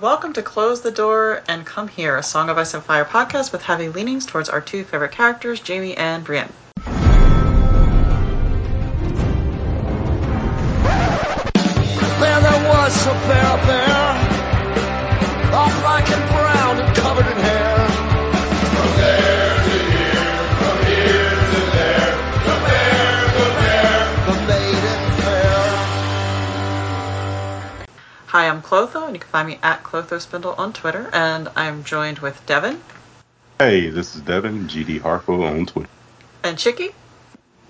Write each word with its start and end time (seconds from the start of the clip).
Welcome 0.00 0.32
to 0.34 0.42
Close 0.42 0.82
the 0.82 0.92
Door 0.92 1.42
and 1.48 1.66
Come 1.66 1.88
Here, 1.88 2.16
a 2.16 2.22
Song 2.22 2.48
of 2.48 2.56
Ice 2.56 2.72
and 2.72 2.84
Fire 2.84 3.04
podcast 3.04 3.50
with 3.50 3.62
heavy 3.62 3.88
leanings 3.88 4.26
towards 4.26 4.48
our 4.48 4.60
two 4.60 4.84
favorite 4.84 5.10
characters, 5.10 5.60
Jaime 5.66 5.96
and 5.96 6.22
Brienne. 6.22 6.52
There, 12.20 12.40
there 12.40 12.68
was 12.68 13.06
a 13.06 13.12
bear 13.26 13.66
there, 13.66 13.97
Hi, 28.38 28.46
I'm 28.48 28.62
Clotho, 28.62 29.04
and 29.04 29.16
you 29.16 29.18
can 29.18 29.30
find 29.30 29.48
me 29.48 29.58
at 29.64 29.82
Clotho 29.82 30.20
Spindle 30.20 30.54
on 30.56 30.72
Twitter, 30.72 31.10
and 31.12 31.48
I'm 31.56 31.82
joined 31.82 32.20
with 32.20 32.46
Devin 32.46 32.80
Hey, 33.58 33.90
this 33.90 34.14
is 34.14 34.20
Devin, 34.20 34.68
GD 34.68 35.00
Harpo 35.00 35.42
on 35.44 35.66
Twitter. 35.66 35.88
and 36.44 36.56
Chicky 36.56 36.90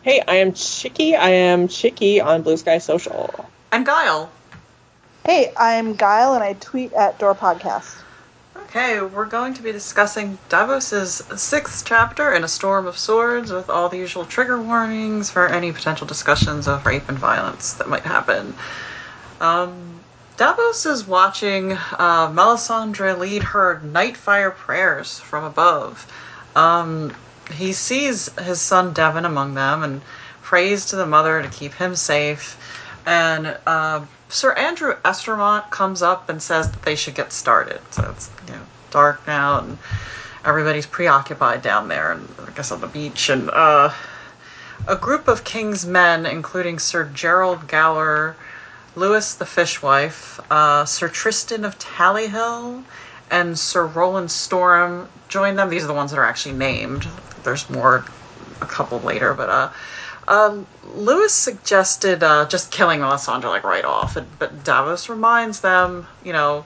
Hey, 0.03 0.23
I 0.29 0.35
am 0.35 0.53
Chicky. 0.53 1.17
I 1.17 1.31
am 1.31 1.69
Chicky 1.69 2.21
on 2.21 2.43
Blue 2.43 2.59
Sky 2.59 2.77
Social. 2.77 3.49
and 3.73 3.87
Guile. 3.87 4.31
Hey, 5.25 5.55
I'm 5.57 5.95
Guile 5.95 6.35
and 6.35 6.45
I 6.45 6.53
tweet 6.53 6.93
at 6.93 7.19
Door 7.19 7.37
Podcast. 7.37 8.03
Okay, 8.55 9.01
we're 9.01 9.25
going 9.25 9.55
to 9.55 9.63
be 9.63 9.73
discussing 9.73 10.39
Davos's 10.51 11.25
sixth 11.41 11.87
chapter 11.87 12.35
in 12.35 12.45
A 12.45 12.49
Storm 12.49 12.87
of 12.87 12.99
Swords 12.99 13.51
with 13.51 13.71
all 13.71 13.89
the 13.89 13.97
usual 13.97 14.27
trigger 14.27 14.61
warnings 14.61 15.31
for 15.31 15.49
any 15.49 15.73
potential 15.73 16.07
discussions 16.07 16.69
of 16.69 16.85
rape 16.85 17.09
and 17.09 17.17
violence 17.17 17.73
that 17.73 17.89
might 17.89 18.03
happen. 18.03 18.53
Um, 19.41 19.98
Davos 20.39 20.87
is 20.87 21.05
watching 21.05 21.73
uh, 21.73 22.31
Melisandre 22.31 23.19
lead 23.19 23.43
her 23.43 23.83
Nightfire 23.85 24.55
prayers 24.55 25.19
from 25.19 25.43
above. 25.43 26.07
Um, 26.55 27.13
he 27.53 27.73
sees 27.73 28.33
his 28.39 28.61
son 28.61 28.95
Devan 28.95 29.27
among 29.27 29.55
them 29.55 29.83
and 29.83 30.01
prays 30.43 30.87
to 30.87 30.97
the 30.97 31.07
mother 31.07 31.43
to 31.43 31.49
keep 31.49 31.75
him 31.75 31.97
safe. 31.97 32.57
And 33.05 33.59
uh, 33.67 34.07
Sir 34.29 34.53
Andrew 34.53 34.95
Estermont 35.05 35.71
comes 35.71 36.03
up 36.03 36.29
and 36.29 36.41
says 36.41 36.71
that 36.71 36.83
they 36.83 36.95
should 36.95 37.17
get 37.17 37.33
started. 37.33 37.81
So 37.91 38.09
it's 38.09 38.31
you 38.47 38.53
know 38.53 38.63
dark 38.93 39.27
now 39.27 39.59
and 39.59 39.77
everybody's 40.45 40.87
preoccupied 40.87 41.63
down 41.63 41.89
there, 41.89 42.13
and 42.13 42.29
I 42.47 42.53
guess 42.53 42.71
on 42.71 42.81
the 42.81 42.87
beach. 42.87 43.29
And 43.29 43.51
uh, 43.51 43.93
a 44.87 44.95
group 44.95 45.27
of 45.27 45.43
King's 45.43 45.85
men, 45.85 46.27
including 46.27 46.79
Sir 46.79 47.11
Gerald 47.13 47.67
Gower, 47.67 48.37
Lewys 48.99 49.39
the 49.39 49.45
Fishwife, 49.45 50.41
uh, 50.51 50.85
Sir 50.85 51.09
Triston 51.09 51.65
of 51.65 51.79
Tally 51.79 52.27
Hill, 52.27 52.83
and 53.31 53.57
Sir 53.57 53.87
Rolland 53.87 54.31
Storm 54.31 55.09
join 55.29 55.55
them. 55.55 55.71
These 55.71 55.85
are 55.85 55.87
the 55.87 55.95
ones 55.95 56.11
that 56.11 56.19
are 56.19 56.25
actually 56.25 56.57
named. 56.57 57.07
There's 57.45 57.71
more 57.71 58.05
a 58.61 58.67
couple 58.67 58.99
later, 59.01 59.35
but 59.35 59.49
uh, 59.49 59.71
um, 60.27 60.67
Lewys 60.97 61.31
suggested 61.31 62.23
uh, 62.23 62.47
just 62.49 62.71
killing 62.71 63.01
Melisandre 63.01 63.45
like 63.45 63.65
right 63.65 63.85
off, 63.85 64.17
and, 64.17 64.27
but 64.39 64.65
Davos 64.65 65.09
reminds 65.09 65.61
them, 65.61 66.07
you 66.25 66.33
know, 66.33 66.65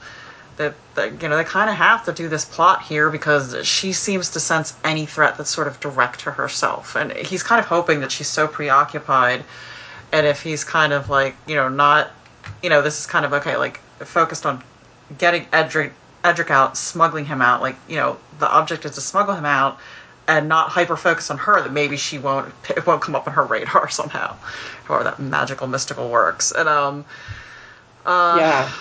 that, 0.57 0.75
that 0.95 1.23
you 1.23 1.29
know 1.29 1.37
they 1.37 1.45
kind 1.45 1.69
of 1.71 1.77
have 1.77 2.05
to 2.05 2.13
do 2.13 2.29
this 2.29 2.45
plot 2.45 2.83
here 2.83 3.11
because 3.11 3.57
she 3.67 3.93
seems 3.93 4.31
to 4.31 4.41
sense 4.41 4.75
any 4.85 5.07
threat 5.07 5.37
that's 5.37 5.51
sort 5.51 5.67
of 5.67 5.81
direct 5.81 6.21
to 6.21 6.31
herself, 6.31 6.97
and 6.97 7.13
he's 7.13 7.43
kind 7.43 7.61
of 7.61 7.67
hoping 7.67 8.01
that 8.01 8.11
she's 8.11 8.29
so 8.29 8.47
preoccupied, 8.49 9.45
and 10.13 10.27
if 10.27 10.43
he's 10.43 10.65
kind 10.65 10.93
of 10.93 11.09
like 11.11 11.37
you 11.47 11.57
know 11.57 11.69
not, 11.69 12.11
you 12.63 12.71
know, 12.71 12.83
this 12.83 12.99
is 13.01 13.07
kind 13.07 13.25
of 13.25 13.33
okay, 13.35 13.57
like 13.57 13.79
focused 14.01 14.47
on 14.47 14.63
getting 15.19 15.47
Edric 15.53 15.93
Edric 16.25 16.51
out, 16.51 16.77
smuggling 16.77 17.25
him 17.27 17.43
out, 17.43 17.61
like 17.61 17.77
you 17.89 17.97
know 17.97 18.17
the 18.39 18.51
object 18.51 18.85
is 18.85 18.93
to 18.93 19.01
smuggle 19.01 19.35
him 19.35 19.45
out 19.45 19.79
and 20.29 20.49
not 20.49 20.69
hyper 20.69 20.97
focus 20.97 21.31
on 21.31 21.39
her 21.39 21.61
that 21.63 21.73
maybe 21.73 21.97
she 21.97 22.19
won't 22.19 22.53
it 22.71 22.87
won't 22.87 23.03
come 23.03 23.15
up 23.15 23.27
on 23.27 23.35
her 23.35 23.45
radar 23.45 23.89
somehow 24.01 24.35
however 24.85 25.05
that 25.05 25.19
magical 25.19 25.67
mystical 25.67 26.09
works 26.11 26.53
and 26.53 26.69
um 26.69 27.05
uh 28.07 28.37
Yeah. 28.39 28.73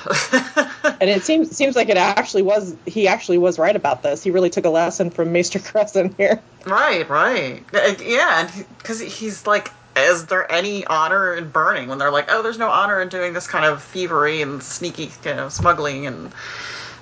And 1.00 1.10
it 1.10 1.24
seems 1.24 1.56
seems 1.56 1.76
like 1.76 1.90
it 1.90 1.98
actually 1.98 2.42
was 2.44 2.76
he 2.86 3.08
actually 3.08 3.38
was 3.40 3.58
right 3.60 3.76
about 3.76 4.04
this. 4.04 4.24
He 4.24 4.30
really 4.32 4.50
took 4.52 4.66
a 4.66 4.70
lesson 4.70 5.10
from 5.10 5.32
Maester 5.32 5.58
Cressen 5.60 6.16
here. 6.18 6.42
right 6.66 7.08
right 7.10 7.64
Uh, 7.74 7.94
yeah 8.04 8.50
because 8.78 9.00
he's 9.00 9.48
like 9.48 9.72
is 9.96 10.28
there 10.28 10.50
any 10.52 10.86
honor 10.86 11.34
in 11.34 11.50
burning 11.50 11.88
when 11.90 11.98
they're 11.98 12.12
like 12.12 12.26
oh 12.30 12.42
there's 12.42 12.58
no 12.58 12.70
honor 12.70 13.02
in 13.02 13.10
doing 13.10 13.34
this 13.34 13.48
kind 13.48 13.66
of 13.66 13.84
thievery 13.84 14.42
and 14.42 14.62
sneaky 14.64 15.12
you 15.26 15.36
know 15.36 15.50
smuggling? 15.50 16.08
And 16.08 16.32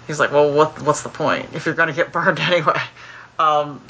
he's 0.08 0.20
like 0.20 0.32
well 0.32 0.52
what 0.52 0.82
what's 0.82 1.04
the 1.04 1.10
point 1.10 1.50
if 1.54 1.66
you're 1.66 1.76
going 1.76 1.90
to 1.90 1.96
get 1.96 2.12
burned 2.14 2.40
anyway? 2.40 2.82
Um 3.38 3.82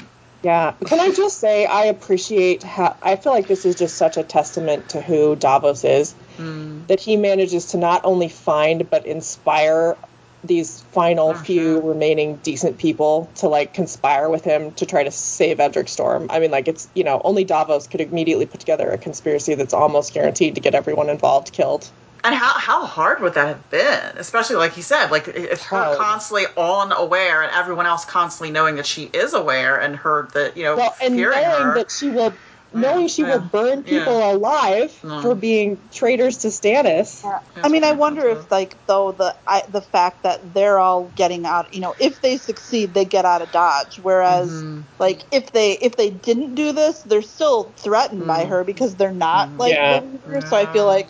Yeah. 0.42 0.74
Can 0.86 1.00
I 1.00 1.12
just 1.12 1.38
say 1.38 1.66
I 1.66 1.84
appreciate 1.84 2.62
how 2.62 2.96
I 3.02 3.16
feel 3.16 3.32
like 3.32 3.46
this 3.46 3.64
is 3.64 3.74
just 3.74 3.96
such 3.96 4.16
a 4.16 4.22
testament 4.22 4.90
to 4.90 5.00
who 5.00 5.36
Davos 5.36 5.84
is 5.84 6.14
mm, 6.36 6.86
that 6.86 7.00
he 7.00 7.16
manages 7.16 7.66
to 7.66 7.78
not 7.78 8.02
only 8.04 8.28
find 8.28 8.88
but 8.88 9.06
inspire 9.06 9.96
these 10.44 10.82
final 10.92 11.34
Mhm. 11.34 11.44
few 11.44 11.80
remaining 11.80 12.36
decent 12.36 12.78
people 12.78 13.28
to 13.36 13.48
like 13.48 13.74
conspire 13.74 14.28
with 14.30 14.44
him 14.44 14.72
to 14.72 14.86
try 14.86 15.04
to 15.04 15.10
save 15.10 15.60
Edric 15.60 15.88
Storm. 15.88 16.28
I 16.30 16.38
mean 16.38 16.50
like 16.50 16.68
it's 16.68 16.88
you 16.94 17.04
know, 17.04 17.20
only 17.24 17.44
Davos 17.44 17.86
could 17.86 18.00
immediately 18.00 18.46
put 18.46 18.60
together 18.60 18.90
a 18.90 18.98
conspiracy 18.98 19.54
that's 19.54 19.74
almost 19.74 20.14
guaranteed 20.14 20.54
to 20.54 20.60
get 20.60 20.74
everyone 20.74 21.08
involved 21.10 21.52
killed. 21.52 21.88
And 22.22 22.34
how 22.34 22.52
how 22.58 22.84
hard 22.84 23.20
would 23.22 23.34
that 23.34 23.48
have 23.48 23.70
been? 23.70 24.18
Especially 24.18 24.56
like 24.56 24.72
he 24.72 24.82
said, 24.82 25.10
like 25.10 25.28
if 25.28 25.62
her 25.64 25.96
constantly 25.96 26.44
unaware 26.56 27.42
and 27.42 27.50
everyone 27.52 27.86
else 27.86 28.04
constantly 28.04 28.50
knowing 28.52 28.76
that 28.76 28.86
she 28.86 29.04
is 29.04 29.32
aware 29.32 29.76
and 29.80 29.96
her 29.96 30.28
that 30.34 30.56
you 30.56 30.64
know 30.64 30.76
well, 30.76 30.94
and 31.00 31.16
knowing 31.16 31.32
her. 31.32 31.74
that 31.74 31.90
she 31.90 32.10
will, 32.10 32.34
knowing 32.72 33.08
she 33.08 33.22
yeah, 33.22 33.34
will 33.36 33.40
burn 33.40 33.82
people 33.82 34.18
yeah. 34.18 34.32
alive 34.32 34.90
Mm. 35.02 35.22
for 35.22 35.34
being 35.34 35.78
traitors 35.92 36.38
to 36.38 36.48
Stannis. 36.48 37.22
Yeah. 37.24 37.40
I 37.62 37.68
mean, 37.68 37.84
I 37.84 37.92
wonder 37.92 38.26
if, 38.28 38.50
like, 38.50 38.76
though 38.86 39.12
the 39.12 39.34
I, 39.46 39.62
the 39.68 39.82
fact 39.82 40.22
that 40.22 40.54
they're 40.54 40.78
all 40.78 41.12
getting 41.14 41.46
out, 41.46 41.74
you 41.74 41.80
know, 41.80 41.94
if 41.98 42.20
they 42.20 42.36
succeed, 42.36 42.94
they 42.94 43.04
get 43.04 43.24
out 43.24 43.42
of 43.42 43.50
Dodge. 43.50 43.98
Whereas, 44.00 44.48
Mhm. 44.50 44.84
like, 44.98 45.24
if 45.30 45.52
they 45.52 45.72
if 45.72 45.96
they 45.96 46.10
didn't 46.10 46.54
do 46.54 46.72
this, 46.72 47.02
they're 47.02 47.22
still 47.22 47.74
threatened 47.78 48.26
by 48.26 48.44
Mhm. 48.44 48.48
her 48.48 48.64
because 48.64 48.96
they're 48.96 49.12
not 49.12 49.48
Mhm. 49.50 49.58
like 49.58 49.74
Yeah. 49.74 50.00
her. 50.26 50.40
So 50.40 50.56
I 50.56 50.66
feel 50.66 50.84
Yeah. 50.84 50.94
like 50.96 51.08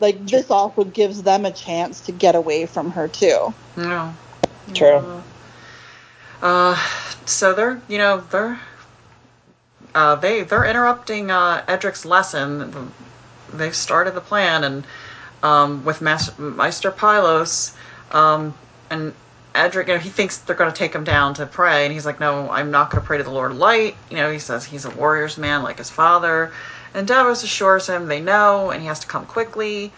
like 0.00 0.26
this 0.26 0.50
also 0.50 0.84
gives 0.84 1.22
them 1.22 1.44
a 1.46 1.52
chance 1.52 2.00
to 2.02 2.12
get 2.12 2.34
away 2.34 2.66
from 2.66 2.90
her 2.90 3.08
too. 3.08 3.54
Yeah. 3.76 4.12
True. 4.74 5.22
Uh, 6.42 6.76
so 7.24 7.52
they're 7.54 7.80
you 7.88 7.98
know 7.98 8.20
they're 8.30 8.58
uh, 9.94 10.16
they 10.16 10.42
they're 10.42 10.64
interrupting 10.64 11.30
uh, 11.30 11.64
Edric's 11.68 12.04
lesson. 12.04 12.92
They've 13.52 13.74
started 13.74 14.14
the 14.14 14.20
plan 14.20 14.64
and 14.64 14.84
um, 15.42 15.84
with 15.84 16.00
Master, 16.00 16.40
Maester 16.40 16.90
Pylos 16.90 17.74
um, 18.12 18.54
and 18.90 19.12
Edric. 19.54 19.88
You 19.88 19.94
know 19.94 20.00
he 20.00 20.08
thinks 20.08 20.38
they're 20.38 20.56
going 20.56 20.72
to 20.72 20.76
take 20.76 20.94
him 20.94 21.04
down 21.04 21.34
to 21.34 21.46
pray, 21.46 21.84
and 21.84 21.92
he's 21.92 22.06
like, 22.06 22.20
"No, 22.20 22.48
I'm 22.50 22.70
not 22.70 22.90
going 22.90 23.02
to 23.02 23.06
pray 23.06 23.18
to 23.18 23.24
the 23.24 23.30
Lord 23.30 23.52
of 23.52 23.58
Light." 23.58 23.96
You 24.10 24.16
know 24.16 24.30
he 24.30 24.38
says 24.38 24.64
he's 24.64 24.84
a 24.84 24.90
warrior's 24.90 25.36
man 25.36 25.62
like 25.62 25.78
his 25.78 25.90
father, 25.90 26.52
and 26.94 27.06
Davos 27.06 27.42
assures 27.42 27.86
him 27.86 28.06
they 28.06 28.20
know, 28.20 28.70
and 28.70 28.80
he 28.80 28.88
has 28.88 29.00
to 29.00 29.06
come 29.06 29.26
quickly. 29.26 29.92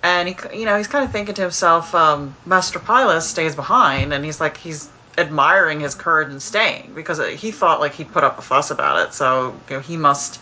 And 0.00 0.28
he, 0.28 0.36
you 0.56 0.64
know, 0.64 0.76
he's 0.76 0.86
kind 0.86 1.04
of 1.04 1.10
thinking 1.10 1.34
to 1.34 1.42
himself, 1.42 1.92
um, 1.92 2.36
Master 2.46 2.78
Pylos 2.78 3.26
stays 3.26 3.56
behind, 3.56 4.12
and 4.12 4.24
he's 4.24 4.40
like, 4.40 4.56
he's 4.56 4.88
admiring 5.18 5.80
his 5.80 5.94
courage 5.94 6.30
in 6.30 6.40
staying 6.40 6.92
because 6.94 7.20
he 7.40 7.50
thought 7.50 7.80
like 7.80 7.94
he'd 7.94 8.10
put 8.12 8.24
up 8.24 8.38
a 8.38 8.42
fuss 8.42 8.70
about 8.70 9.06
it. 9.06 9.12
So 9.12 9.54
you 9.68 9.76
know, 9.76 9.80
he 9.80 9.96
must 9.96 10.40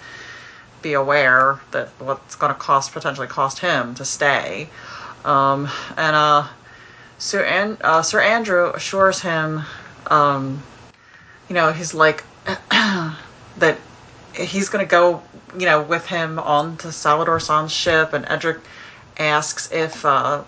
be 0.82 0.92
aware 0.92 1.58
that 1.72 1.88
what's 1.98 2.36
going 2.36 2.52
to 2.52 2.58
cost 2.58 2.92
potentially 2.92 3.26
cost 3.26 3.58
him 3.58 3.94
to 3.96 4.04
stay. 4.04 4.68
Um, 5.24 5.68
and 5.96 6.14
uh, 6.14 6.46
Sir 7.18 7.42
An- 7.44 7.78
uh, 7.80 8.02
Sir 8.02 8.20
Andrew 8.20 8.70
assures 8.72 9.20
him, 9.20 9.62
um, 10.08 10.62
you 11.48 11.54
know, 11.54 11.72
he's 11.72 11.94
like 11.94 12.24
that 12.70 13.78
he's 14.34 14.68
going 14.68 14.84
to 14.84 14.90
go, 14.90 15.22
you 15.58 15.66
know, 15.66 15.82
with 15.82 16.06
him 16.06 16.38
on 16.38 16.76
to 16.78 16.88
Salladhor 16.88 17.40
Saan's 17.40 17.72
ship, 17.72 18.12
and 18.12 18.24
Edric 18.28 18.60
asks 19.18 19.72
if 19.72 20.04
uh, 20.04 20.44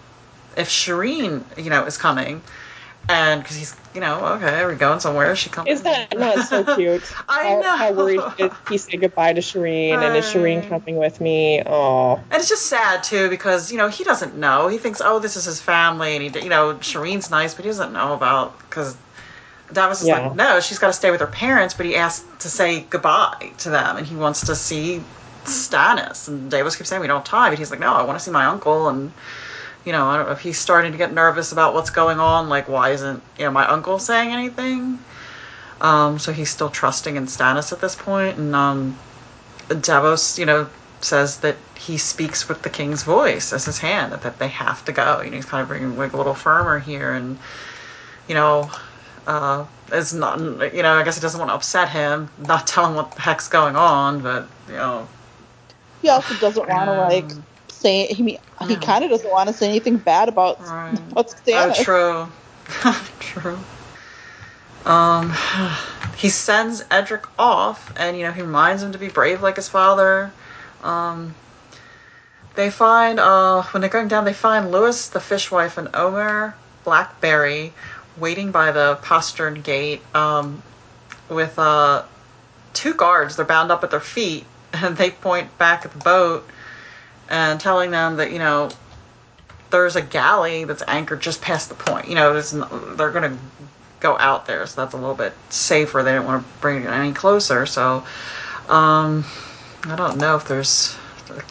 if 0.56 0.69
Shireen, 0.69 1.43
you 1.56 1.70
know, 1.70 1.85
is 1.85 1.97
coming, 1.97 2.43
and 3.08 3.43
because 3.43 3.56
he's, 3.56 3.76
you 3.94 4.00
know, 4.00 4.25
okay, 4.37 4.60
are 4.60 4.69
we 4.69 4.76
going 4.76 5.00
somewhere? 5.00 5.34
She 5.37 5.50
coming? 5.50 5.72
Is 5.72 5.82
that 5.82 6.19
not 6.19 6.40
so 6.40 6.64
cute? 6.75 7.14
I 7.28 7.43
how, 7.43 7.60
know. 7.60 7.76
how 7.76 7.93
worried 7.93 8.22
he 8.69 8.78
said 8.78 9.00
goodbye 9.00 9.32
to 9.34 9.40
Shireen, 9.40 10.02
and 10.02 10.16
is 10.16 10.25
Shireen 10.26 10.66
coming 10.69 10.96
with 10.96 11.20
me? 11.20 11.62
Oh, 11.66 12.22
And 12.31 12.40
it's 12.40 12.49
just 12.49 12.66
sad 12.66 13.02
too 13.02 13.31
because 13.31 13.72
you 13.72 13.78
know 13.78 13.88
he 13.88 14.05
doesn't 14.05 14.37
know. 14.37 14.69
He 14.69 14.78
thinks, 14.78 15.00
oh, 15.05 15.19
this 15.19 15.37
is 15.37 15.44
his 15.44 15.60
family, 15.60 16.14
and 16.16 16.22
he, 16.37 16.43
you 16.43 16.50
know, 16.50 16.75
Shireen's 16.75 17.31
nice, 17.31 17.55
but 17.55 17.64
he 17.64 17.70
doesn't 17.70 17.93
know 17.93 18.12
about 18.14 18.58
because 18.58 18.96
Davos 19.72 20.02
is 20.02 20.08
Yeah. 20.08 20.28
like, 20.28 20.34
no, 20.34 20.61
she's 20.61 20.78
got 20.78 20.88
to 20.88 20.93
stay 20.93 21.11
with 21.11 21.20
her 21.20 21.26
parents, 21.26 21.75
but 21.75 21.87
he 21.87 21.96
asked 21.96 22.40
to 22.40 22.49
say 22.50 22.81
goodbye 22.90 23.52
to 23.58 23.70
them, 23.70 23.96
and 23.96 24.06
he 24.06 24.16
wants 24.16 24.44
to 24.44 24.56
see 24.56 25.06
Stannis. 25.44 26.28
And 26.28 26.50
Davos 26.50 26.76
keeps 26.76 26.88
saying 26.90 27.00
we 27.02 27.08
don't 27.08 27.19
have 27.19 27.25
time, 27.26 27.52
but 27.52 27.58
he's 27.58 27.70
like, 27.70 27.81
no, 27.81 27.93
I 27.94 28.02
want 28.04 28.19
to 28.19 28.25
see 28.25 28.31
my 28.31 28.46
uncle, 28.46 28.88
and 28.88 29.12
you 29.88 29.93
know, 29.93 30.06
I 30.06 30.19
don't 30.19 30.26
know 30.26 30.32
if 30.32 30.40
he's 30.40 30.58
starting 30.58 30.93
to 30.93 30.99
get 30.99 31.14
nervous 31.14 31.50
about 31.50 31.73
what's 31.73 31.88
going 31.88 32.20
on. 32.20 32.50
Like, 32.50 32.69
why 32.69 32.90
isn't 32.90 33.23
you 33.38 33.46
know 33.46 33.50
my 33.50 33.67
uncle 33.67 33.99
saying 33.99 34.31
anything? 34.35 34.99
Um, 35.81 36.19
so 36.19 36.31
he's 36.31 36.50
still 36.50 36.69
trusting 36.69 37.17
in 37.17 37.25
Stannis 37.25 37.73
at 37.73 37.81
this 37.81 37.96
point. 37.96 38.37
and 38.37 38.55
um, 38.55 38.99
Davos, 39.81 40.38
you 40.38 40.44
know, 40.44 40.69
says 41.00 41.38
that 41.40 41.56
he 41.75 41.96
speaks 41.96 42.50
with 42.50 42.61
the 42.61 42.69
king's 42.69 43.02
voice 43.02 43.50
as 43.55 43.64
his 43.64 43.79
hand, 43.79 44.12
that 44.12 44.38
they 44.38 44.49
have 44.49 44.85
to 44.85 44.93
go. 44.93 45.23
You 45.23 45.31
know, 45.31 45.37
he's 45.37 45.46
kind 45.46 45.62
of 45.62 45.75
being 45.75 45.96
like 45.96 46.12
a 46.12 46.19
little 46.19 46.35
firmer 46.35 46.79
here, 46.79 47.14
and 47.14 47.38
you 48.29 48.35
know, 48.35 48.70
uh, 49.26 49.64
is 49.90 50.12
not, 50.12 50.38
you 50.75 50.82
know, 50.82 50.93
I 50.93 51.02
guess 51.02 51.14
he 51.14 51.23
doesn't 51.23 51.40
want 51.40 51.50
to 51.50 51.55
upset 51.55 51.88
him, 51.88 52.29
not 52.46 52.67
tell 52.73 52.85
him 52.85 52.94
what 52.94 53.12
the 53.12 53.23
heck's 53.23 53.49
going 53.49 53.75
on, 53.75 54.20
but 54.20 54.46
you 54.69 54.75
know, 54.75 55.08
He 56.02 56.11
also 56.11 56.35
doesn't 56.35 56.69
want 56.69 56.90
to 56.90 56.93
like 56.93 57.32
Um, 57.84 58.04
say 58.06 58.06
he 58.06 58.38
he 58.60 58.76
Yeah. 58.76 58.78
kind 58.78 59.04
of 59.04 59.10
doesn't 59.10 59.30
want 59.30 59.48
to 59.48 59.54
say 59.54 59.69
anything 59.69 59.98
bad 59.98 60.28
about 60.28 60.60
Right. 60.60 60.98
about 61.12 61.26
Oh, 61.52 61.70
true. 61.72 62.28
true. 63.20 63.58
Um, 64.84 65.32
he 66.16 66.28
sends 66.28 66.84
Edric 66.90 67.25
off, 67.38 67.92
and 67.96 68.16
you 68.16 68.25
know 68.25 68.32
he 68.32 68.42
reminds 68.42 68.82
him 68.82 68.92
to 68.92 68.98
be 68.98 69.08
brave 69.08 69.42
like 69.42 69.56
his 69.56 69.69
father. 69.69 70.32
Um, 70.82 71.34
they 72.54 72.70
find 72.70 73.19
uh 73.20 73.62
when 73.72 73.80
they're 73.80 73.90
going 73.90 74.08
down, 74.08 74.25
they 74.25 74.32
find 74.34 74.72
Lewys, 74.72 75.10
the 75.10 75.20
fishwife, 75.20 75.78
and 75.78 75.88
Omer 75.94 76.54
Blackberry 76.84 77.72
waiting 78.19 78.50
by 78.50 78.72
the 78.72 78.98
postern 79.02 79.60
gate 79.62 80.02
um, 80.14 80.62
with 81.28 81.58
uh 81.58 82.02
two 82.75 82.94
guards. 82.94 83.36
They're 83.36 83.44
bound 83.46 83.70
up 83.70 83.84
at 83.84 83.90
their 83.90 84.00
feet, 84.00 84.46
and 84.72 84.96
they 84.96 85.10
point 85.10 85.56
back 85.58 85.84
at 85.84 85.92
the 85.92 85.98
boat 85.98 86.48
and 87.28 87.60
telling 87.60 87.90
them 87.90 88.16
that 88.16 88.32
you 88.32 88.38
know 88.38 88.70
there's 89.70 89.96
a 89.96 90.02
galley 90.02 90.64
that's 90.64 90.82
anchored 90.88 91.20
just 91.20 91.42
past 91.42 91.69
the 91.69 91.75
point. 91.75 92.08
You 92.08 92.14
know, 92.14 92.40
they're 92.40 93.10
going 93.10 93.30
to 93.30 93.38
go 94.00 94.16
out 94.19 94.46
there, 94.46 94.66
so 94.66 94.80
that's 94.80 94.94
a 94.94 94.96
little 94.96 95.14
bit 95.14 95.32
safer. 95.50 96.02
They 96.02 96.12
didn't 96.12 96.26
want 96.26 96.42
to 96.42 96.60
bring 96.60 96.82
it 96.82 96.86
any 96.86 97.12
closer. 97.12 97.66
So, 97.66 98.04
um, 98.69 99.25
I 99.84 99.96
don't 99.96 100.19
know 100.19 100.36
if 100.36 100.46
there's 100.48 100.96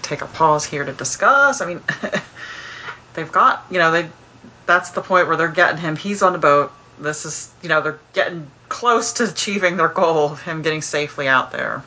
take 0.01 0.21
a 0.21 0.27
pause 0.27 0.65
here 0.65 0.83
to 0.83 0.93
discuss. 0.93 1.61
I 1.61 1.65
mean, 1.65 1.81
they've 3.13 3.31
got 3.31 3.65
you 3.69 3.77
know 3.77 3.91
they 3.91 4.09
that's 4.65 4.91
the 4.91 5.01
point 5.01 5.27
where 5.27 5.37
they're 5.37 5.47
getting 5.47 5.77
him. 5.77 5.95
He's 5.95 6.21
on 6.21 6.33
the 6.33 6.39
boat. 6.39 6.71
This 6.99 7.25
is 7.25 7.51
you 7.61 7.69
know 7.69 7.81
they're 7.81 7.99
getting 8.13 8.49
close 8.69 9.13
to 9.13 9.23
achieving 9.29 9.77
their 9.77 9.89
goal 9.89 10.31
of 10.31 10.41
him 10.41 10.61
getting 10.61 10.81
safely 10.81 11.27
out 11.27 11.51
there. 11.51 11.83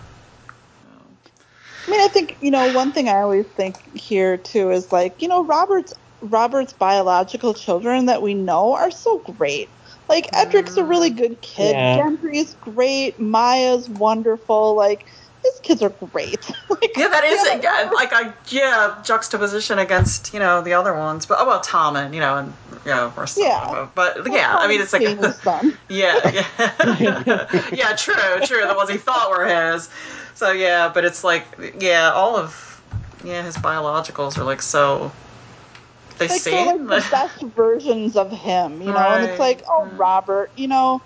I 1.87 1.91
mean, 1.91 2.00
I 2.00 2.09
think 2.09 2.37
you 2.41 2.50
know 2.50 2.67
one 2.67 2.93
thing 2.93 3.09
I 3.09 3.21
always 3.21 3.47
think 3.56 3.77
here 3.99 4.37
too 4.37 4.71
is 4.71 4.93
like 4.93 5.21
you 5.21 5.29
know 5.29 5.44
Robert's 5.44 5.93
Robert's 6.21 6.73
biological 6.73 7.55
children 7.55 8.06
that 8.06 8.23
we 8.23 8.35
know 8.35 8.75
are 8.75 8.91
so 8.91 9.19
great. 9.37 9.69
Like 10.09 10.31
Edric's 10.32 10.77
a 10.77 10.85
really 10.85 11.11
good 11.11 11.41
kid. 11.41 11.73
Yeah. 11.77 11.99
Gendry's 11.99 12.55
great. 12.61 13.19
Mya's 13.21 13.88
wonderful. 13.88 14.77
Like 14.77 15.06
these 15.43 15.61
kids 15.62 15.82
are 15.82 15.88
great. 16.12 16.50
like, 16.69 16.91
Yeah, 16.97 17.09
that 17.09 17.25
is 17.25 17.43
yeah, 17.44 17.56
again 17.56 17.93
like 17.94 18.12
a 18.12 18.35
yeah 18.49 19.00
juxtaposition 19.05 19.79
against 19.79 20.35
you 20.35 20.41
know 20.41 20.62
the 20.62 20.75
other 20.75 20.94
ones, 20.94 21.26
but 21.26 21.38
oh 21.41 21.47
well, 21.47 21.61
Tommen, 21.61 22.12
you 22.12 22.21
know, 22.21 22.37
and 22.37 22.53
you 22.85 22.91
know, 22.91 23.12
or 23.17 23.26
some 23.26 23.47
Yeah. 23.47 23.83
of 23.83 23.94
but 23.94 24.31
yeah, 24.31 24.56
I 24.59 24.69
mean, 24.69 24.81
it's 24.81 24.93
like 24.93 25.03
James' 25.03 25.41
yeah, 25.88 26.44
yeah, 26.59 27.47
yeah, 27.73 27.97
true, 27.97 28.15
true. 28.44 28.67
The 28.67 28.75
ones 28.76 28.91
he 28.91 28.97
thought 28.99 29.31
were 29.31 29.47
his. 29.47 29.88
So 30.40 30.52
yeah, 30.52 30.88
but 30.88 31.04
it's 31.04 31.22
like 31.22 31.44
yeah, 31.78 32.12
all 32.14 32.34
of 32.34 32.82
yeah 33.22 33.42
his 33.42 33.58
biologicals 33.58 34.38
are 34.38 34.44
like 34.44 34.62
so 34.62 35.12
they 36.19 36.28
like 36.28 36.42
seem 36.42 36.64
they're 36.64 36.64
like 36.64 36.88
the 36.88 37.00
best 37.10 37.42
versions 37.56 38.16
of 38.16 38.32
him, 38.32 38.82
you 38.82 38.92
know. 38.92 39.12
And 39.12 39.22
it's 39.22 39.38
like, 39.38 39.62
oh, 39.69 39.92
Mm. 39.92 39.98
Robert, 39.98 40.52
you 40.56 40.69
know, 40.69 41.00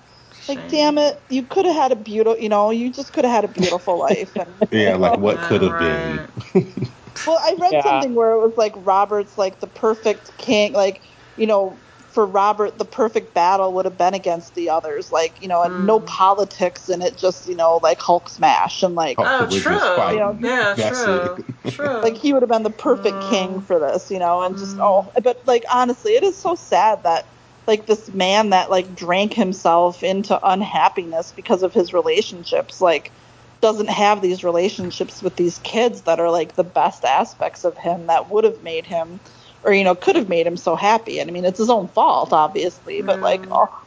like 0.48 0.60
Shame. 0.60 0.68
damn 0.68 0.98
it, 0.98 1.16
you 1.28 1.44
could 1.46 1.66
have 1.66 1.74
had 1.74 1.92
a 1.92 1.96
beautiful, 1.96 2.38
you 2.40 2.48
know, 2.48 2.70
you 2.70 2.92
just 2.92 3.12
could 3.12 3.24
have 3.24 3.34
had 3.34 3.44
a 3.44 3.48
beautiful 3.48 3.98
life. 4.00 4.32
And 4.36 4.64
Yeah, 4.70 4.96
like 4.96 5.16
what 5.18 5.40
could 5.42 5.62
have 5.62 5.78
right. 5.78 5.78
been. 5.78 6.28
Well, 7.26 7.38
I 7.42 7.56
read 7.60 7.74
Yeah. 7.74 7.82
something 7.82 8.14
where 8.14 8.32
it 8.32 8.40
was 8.40 8.54
like 8.56 8.72
Robert's 8.76 9.38
like 9.38 9.60
the 9.60 9.68
perfect 9.68 10.36
king, 10.38 10.74
like 10.74 11.02
you 11.36 11.46
know, 11.46 11.83
for 12.14 12.26
Robert 12.26 12.78
the 12.78 12.86
perfect 12.86 13.34
battle 13.34 13.74
would 13.74 13.86
have 13.86 13.98
been 13.98 14.14
against 14.14 14.54
the 14.54 14.70
others, 14.70 15.12
like 15.12 15.42
you 15.42 15.48
know, 15.48 15.62
and 15.64 15.86
no 15.86 16.00
Mm. 16.00 16.06
politics 16.06 16.88
in 16.90 17.02
it, 17.02 17.18
just 17.18 17.46
you 17.48 17.56
know, 17.56 17.78
like 17.82 18.00
Hulk 18.00 18.30
smash 18.30 18.82
and 18.84 18.96
like 18.96 19.18
Oh, 19.18 19.38
The 19.38 19.46
true. 19.46 19.74
Wizards 19.74 19.90
fight. 19.90 20.16
Yeah, 20.40 20.74
That's 20.76 21.04
true. 21.04 21.38
True. 21.68 22.02
like 22.02 22.18
he 22.18 22.32
would 22.32 22.42
have 22.42 22.50
been 22.50 22.64
the 22.64 22.70
perfect 22.70 23.18
Mm. 23.18 23.28
king 23.28 23.60
for 23.62 23.80
this, 23.80 24.10
you 24.10 24.20
know, 24.20 24.42
and 24.42 24.58
just 24.58 24.78
Mm. 24.78 24.84
oh, 24.84 25.12
but 25.22 25.38
like 25.46 25.64
honestly, 25.72 26.12
it 26.14 26.24
is 26.24 26.40
so 26.40 26.54
sad 26.56 27.04
that 27.04 27.24
like 27.66 27.86
this 27.86 28.10
man 28.12 28.50
that 28.50 28.70
like 28.70 28.94
drank 28.94 29.34
himself 29.34 30.02
into 30.04 30.38
unhappiness 30.48 31.32
because 31.32 31.62
of 31.64 31.74
his 31.74 31.94
relationships, 31.94 32.80
like 32.80 33.12
doesn't 33.60 33.90
have 33.90 34.22
these 34.22 34.44
relationships 34.44 35.22
with 35.22 35.36
these 35.36 35.58
kids 35.60 36.02
that 36.04 36.20
are 36.20 36.30
like 36.30 36.56
the 36.56 36.64
best 36.64 37.04
aspects 37.04 37.64
of 37.64 37.76
him 37.78 38.06
that 38.08 38.30
would 38.30 38.44
have 38.44 38.62
made 38.62 38.86
him 38.86 39.20
or 39.64 39.72
you 39.72 39.84
know 39.84 39.94
could 39.94 40.16
have 40.16 40.28
made 40.28 40.46
him 40.46 40.56
so 40.56 40.76
happy 40.76 41.18
and 41.18 41.28
i 41.28 41.32
mean 41.32 41.44
it's 41.44 41.58
his 41.58 41.70
own 41.70 41.88
fault 41.88 42.32
obviously 42.32 43.02
but 43.02 43.20
like 43.20 43.42
Mm. 43.42 43.52
oh 43.52 43.78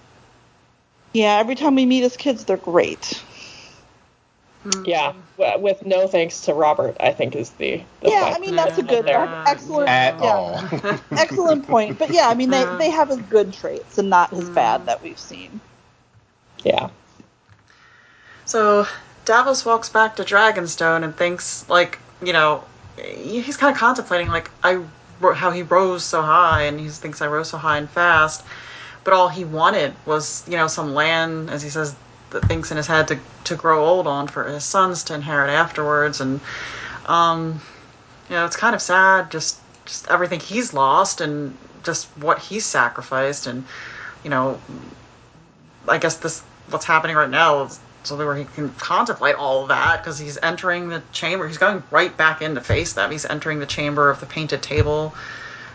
yeah 1.13 1.37
every 1.37 1.55
time 1.55 1.75
we 1.75 1.85
meet 1.85 2.01
his 2.01 2.17
kids 2.17 2.45
they're 2.45 2.57
great 2.57 3.23
Mm. 4.65 4.87
Yeah, 4.87 5.13
with 5.57 5.85
no 5.85 6.07
thanks 6.07 6.41
to 6.41 6.53
Robert, 6.53 6.97
I 6.99 7.11
think 7.13 7.35
is 7.35 7.51
the, 7.51 7.81
the 8.01 8.09
yeah 8.09 8.23
point. 8.23 8.35
i 8.35 8.39
mean 8.39 8.55
that's 8.55 8.77
a 8.77 8.83
good 8.83 9.05
Yeah. 9.07 9.43
excellent 9.47 9.87
At 9.87 10.19
yeah. 10.19 10.25
all. 10.33 10.61
excellent 11.11 11.65
point 11.67 11.97
but 11.99 12.11
yeah 12.11 12.27
i 12.27 12.33
mean 12.33 12.49
they, 12.49 12.65
they 12.77 12.89
have 12.89 13.07
his 13.07 13.19
good 13.29 13.53
traits 13.53 13.97
and 13.97 14.09
not 14.09 14.31
his 14.31 14.49
Mm. 14.49 14.55
bad 14.55 14.85
that 14.87 15.01
we've 15.01 15.19
seen 15.19 15.61
yeah. 16.65 16.89
So 18.45 18.87
Davos 19.25 19.63
walks 19.65 19.89
back 19.89 20.15
to 20.17 20.23
Dragonstone 20.23 21.03
and 21.03 21.15
thinks, 21.15 21.67
like, 21.69 21.99
you 22.21 22.33
know, 22.33 22.63
he's 22.97 23.57
kind 23.57 23.73
of 23.73 23.79
contemplating, 23.79 24.27
like, 24.29 24.49
I 24.63 24.81
how 25.35 25.51
he 25.51 25.63
rose 25.63 26.03
so 26.03 26.21
high, 26.21 26.63
and 26.63 26.79
he 26.79 26.89
thinks 26.89 27.21
I 27.21 27.27
rose 27.27 27.49
so 27.49 27.57
high 27.57 27.77
and 27.77 27.89
fast, 27.89 28.43
but 29.03 29.13
all 29.13 29.29
he 29.29 29.45
wanted 29.45 29.95
was, 30.05 30.43
you 30.47 30.57
know, 30.57 30.67
some 30.67 30.93
land, 30.93 31.49
as 31.49 31.63
he 31.63 31.69
says, 31.69 31.95
that 32.31 32.45
thinks 32.45 32.71
in 32.71 32.77
his 32.77 32.87
head 32.87 33.07
to 33.07 33.19
to 33.45 33.55
grow 33.55 33.85
old 33.85 34.07
on 34.07 34.27
for 34.27 34.43
his 34.43 34.63
sons 34.65 35.03
to 35.05 35.13
inherit 35.13 35.49
afterwards, 35.49 36.19
and 36.19 36.41
um, 37.05 37.61
you 38.29 38.35
know, 38.35 38.45
it's 38.45 38.57
kind 38.57 38.75
of 38.75 38.81
sad, 38.81 39.31
just 39.31 39.59
just 39.85 40.07
everything 40.09 40.39
he's 40.39 40.73
lost 40.73 41.21
and 41.21 41.57
just 41.83 42.07
what 42.17 42.39
he's 42.39 42.65
sacrificed, 42.65 43.47
and 43.47 43.65
you 44.23 44.29
know, 44.29 44.59
I 45.87 45.97
guess 45.97 46.17
this 46.17 46.41
what's 46.69 46.85
happening 46.85 47.15
right 47.15 47.29
now 47.29 47.63
is 47.63 47.79
something 48.07 48.25
where 48.25 48.35
he 48.35 48.45
can 48.45 48.69
contemplate 48.73 49.35
all 49.35 49.63
of 49.63 49.69
that 49.69 50.01
because 50.01 50.17
he's 50.17 50.37
entering 50.41 50.89
the 50.89 51.01
chamber. 51.11 51.47
He's 51.47 51.57
going 51.57 51.83
right 51.91 52.15
back 52.15 52.41
in 52.41 52.55
to 52.55 52.61
face 52.61 52.93
them. 52.93 53.11
He's 53.11 53.25
entering 53.25 53.59
the 53.59 53.65
chamber 53.65 54.09
of 54.09 54.19
the 54.19 54.25
painted 54.25 54.61
table, 54.61 55.13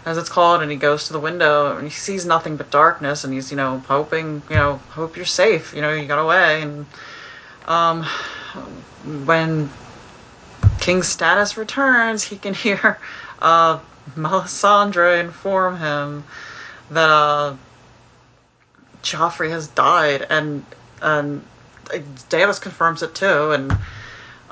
as 0.04 0.18
it's 0.18 0.28
called, 0.28 0.62
and 0.62 0.70
he 0.70 0.76
goes 0.76 1.06
to 1.06 1.12
the 1.12 1.20
window 1.20 1.76
and 1.76 1.86
he 1.86 1.92
sees 1.92 2.26
nothing 2.26 2.56
but 2.56 2.70
darkness. 2.70 3.24
And 3.24 3.32
he's 3.32 3.50
you 3.50 3.56
know 3.56 3.78
hoping 3.86 4.42
you 4.48 4.56
know 4.56 4.76
hope 4.90 5.16
you're 5.16 5.24
safe. 5.24 5.74
You 5.74 5.82
know 5.82 5.92
you 5.92 6.06
got 6.06 6.18
away. 6.18 6.62
And 6.62 6.86
um, 7.66 8.04
when 9.24 9.70
King 10.80 11.00
Stannis 11.00 11.56
returns, 11.56 12.24
he 12.24 12.36
can 12.36 12.54
hear 12.64 12.98
uh, 13.40 13.78
Melisandre 14.16 15.20
inform 15.20 15.78
him 15.78 16.24
that 16.90 17.08
uh, 17.08 17.56
Joffrey 19.02 19.50
has 19.50 19.68
died, 19.68 20.26
and 20.28 20.64
and 21.00 21.44
Davos 22.28 22.58
confirms 22.58 23.02
it 23.02 23.14
too, 23.14 23.52
and 23.52 23.72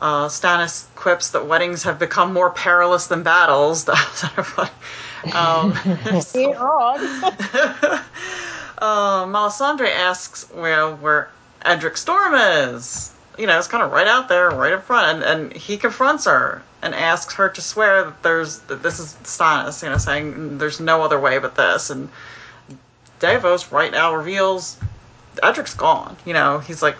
uh, 0.01 0.29
Stannis 0.29 0.87
quips 0.95 1.31
that 1.31 1.47
weddings 1.47 1.83
have 1.83 1.99
become 1.99 2.33
more 2.33 2.51
perilous 2.51 3.07
than 3.07 3.23
battles. 3.23 3.85
That's 3.87 4.21
sort 4.21 4.39
of 4.39 4.59
like, 4.59 5.35
um, 5.35 5.73
wrong 6.57 6.97
uh, 8.79 9.27
Melisandre 9.27 9.95
asks 9.95 10.51
where 10.51 10.95
where 10.95 11.31
Edric 11.65 11.97
Storm 11.97 12.35
is. 12.35 13.13
You 13.39 13.47
know, 13.47 13.57
it's 13.59 13.69
kind 13.69 13.83
of 13.83 13.93
right 13.93 14.07
out 14.07 14.29
there, 14.29 14.51
right 14.51 14.73
in 14.73 14.81
front, 14.81 15.23
and, 15.23 15.25
and 15.25 15.53
he 15.53 15.79
confronts 15.79 16.25
her 16.25 16.63
and 16.83 16.95
asks 16.95 17.35
her 17.35 17.49
to 17.49 17.63
swear 17.63 18.05
that 18.05 18.23
there's 18.23 18.59
that 18.61 18.83
this 18.83 18.99
is 18.99 19.17
Stannis. 19.25 19.83
You 19.83 19.91
know, 19.91 19.99
saying 19.99 20.59
there's 20.59 20.81
no 20.81 21.03
other 21.03 21.21
way 21.21 21.39
but 21.39 21.55
this, 21.55 21.91
and 21.91 22.09
Davos 23.19 23.71
right 23.71 23.93
now 23.93 24.15
reveals 24.15 24.79
Edric's 25.43 25.75
gone. 25.75 26.17
You 26.25 26.33
know, 26.33 26.59
he's 26.59 26.83
like 26.83 26.97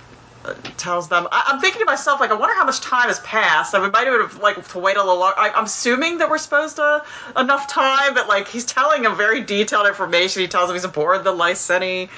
tells 0.77 1.09
them. 1.09 1.27
I, 1.31 1.45
I'm 1.49 1.61
thinking 1.61 1.81
to 1.81 1.85
myself, 1.87 2.21
like, 2.21 2.31
I 2.31 2.35
wonder 2.35 2.55
how 2.55 2.65
much 2.65 2.81
time 2.81 3.09
has 3.09 3.21
passed. 3.21 3.75
I 3.75 3.81
mean, 3.81 3.91
might 3.91 4.07
have 4.07 4.39
like 4.39 4.67
to 4.69 4.79
wait 4.79 4.97
a 4.97 5.05
little. 5.05 5.23
I, 5.23 5.53
I'm 5.55 5.65
assuming 5.65 6.19
that 6.19 6.31
we're 6.31 6.39
supposed 6.39 6.77
to 6.77 7.05
enough 7.37 7.69
time, 7.69 8.15
but 8.15 8.29
like 8.29 8.49
he's 8.49 8.65
telling 8.65 9.05
him 9.05 9.17
very 9.17 9.43
detailed 9.43 9.87
information. 9.87 10.43
He 10.43 10.49
tells 10.49 10.71
him 10.71 10.75
he's 10.77 10.85
aboard 10.85 11.25
the 11.25 11.33
Lyseni. 11.33 12.09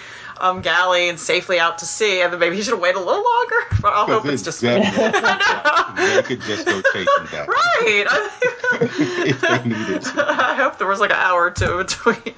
Um, 0.40 0.60
galley 0.60 1.08
and 1.08 1.18
safely 1.18 1.58
out 1.58 1.78
to 1.78 1.86
sea, 1.86 2.22
and 2.22 2.32
then 2.32 2.40
maybe 2.40 2.56
he 2.56 2.62
should 2.62 2.80
wait 2.80 2.94
a 2.94 2.98
little 2.98 3.22
longer. 3.22 3.56
But 3.82 3.94
I'll 3.94 4.06
hope 4.06 4.26
it's 4.26 4.42
just 4.42 4.62
me. 4.62 4.76
Exactly. 4.76 6.06
they 6.06 6.22
could 6.22 6.40
just 6.42 6.66
go 6.66 6.80
chase 6.92 7.08
him 7.18 7.26
down. 7.32 7.48
Right. 7.48 8.06
if 8.80 9.40
they 9.40 9.68
needed 9.68 10.02
to. 10.02 10.24
I 10.28 10.54
hope 10.54 10.78
there 10.78 10.86
was 10.86 11.00
like 11.00 11.10
an 11.10 11.16
hour 11.16 11.46
or 11.46 11.50
two 11.50 11.78
between. 11.78 12.34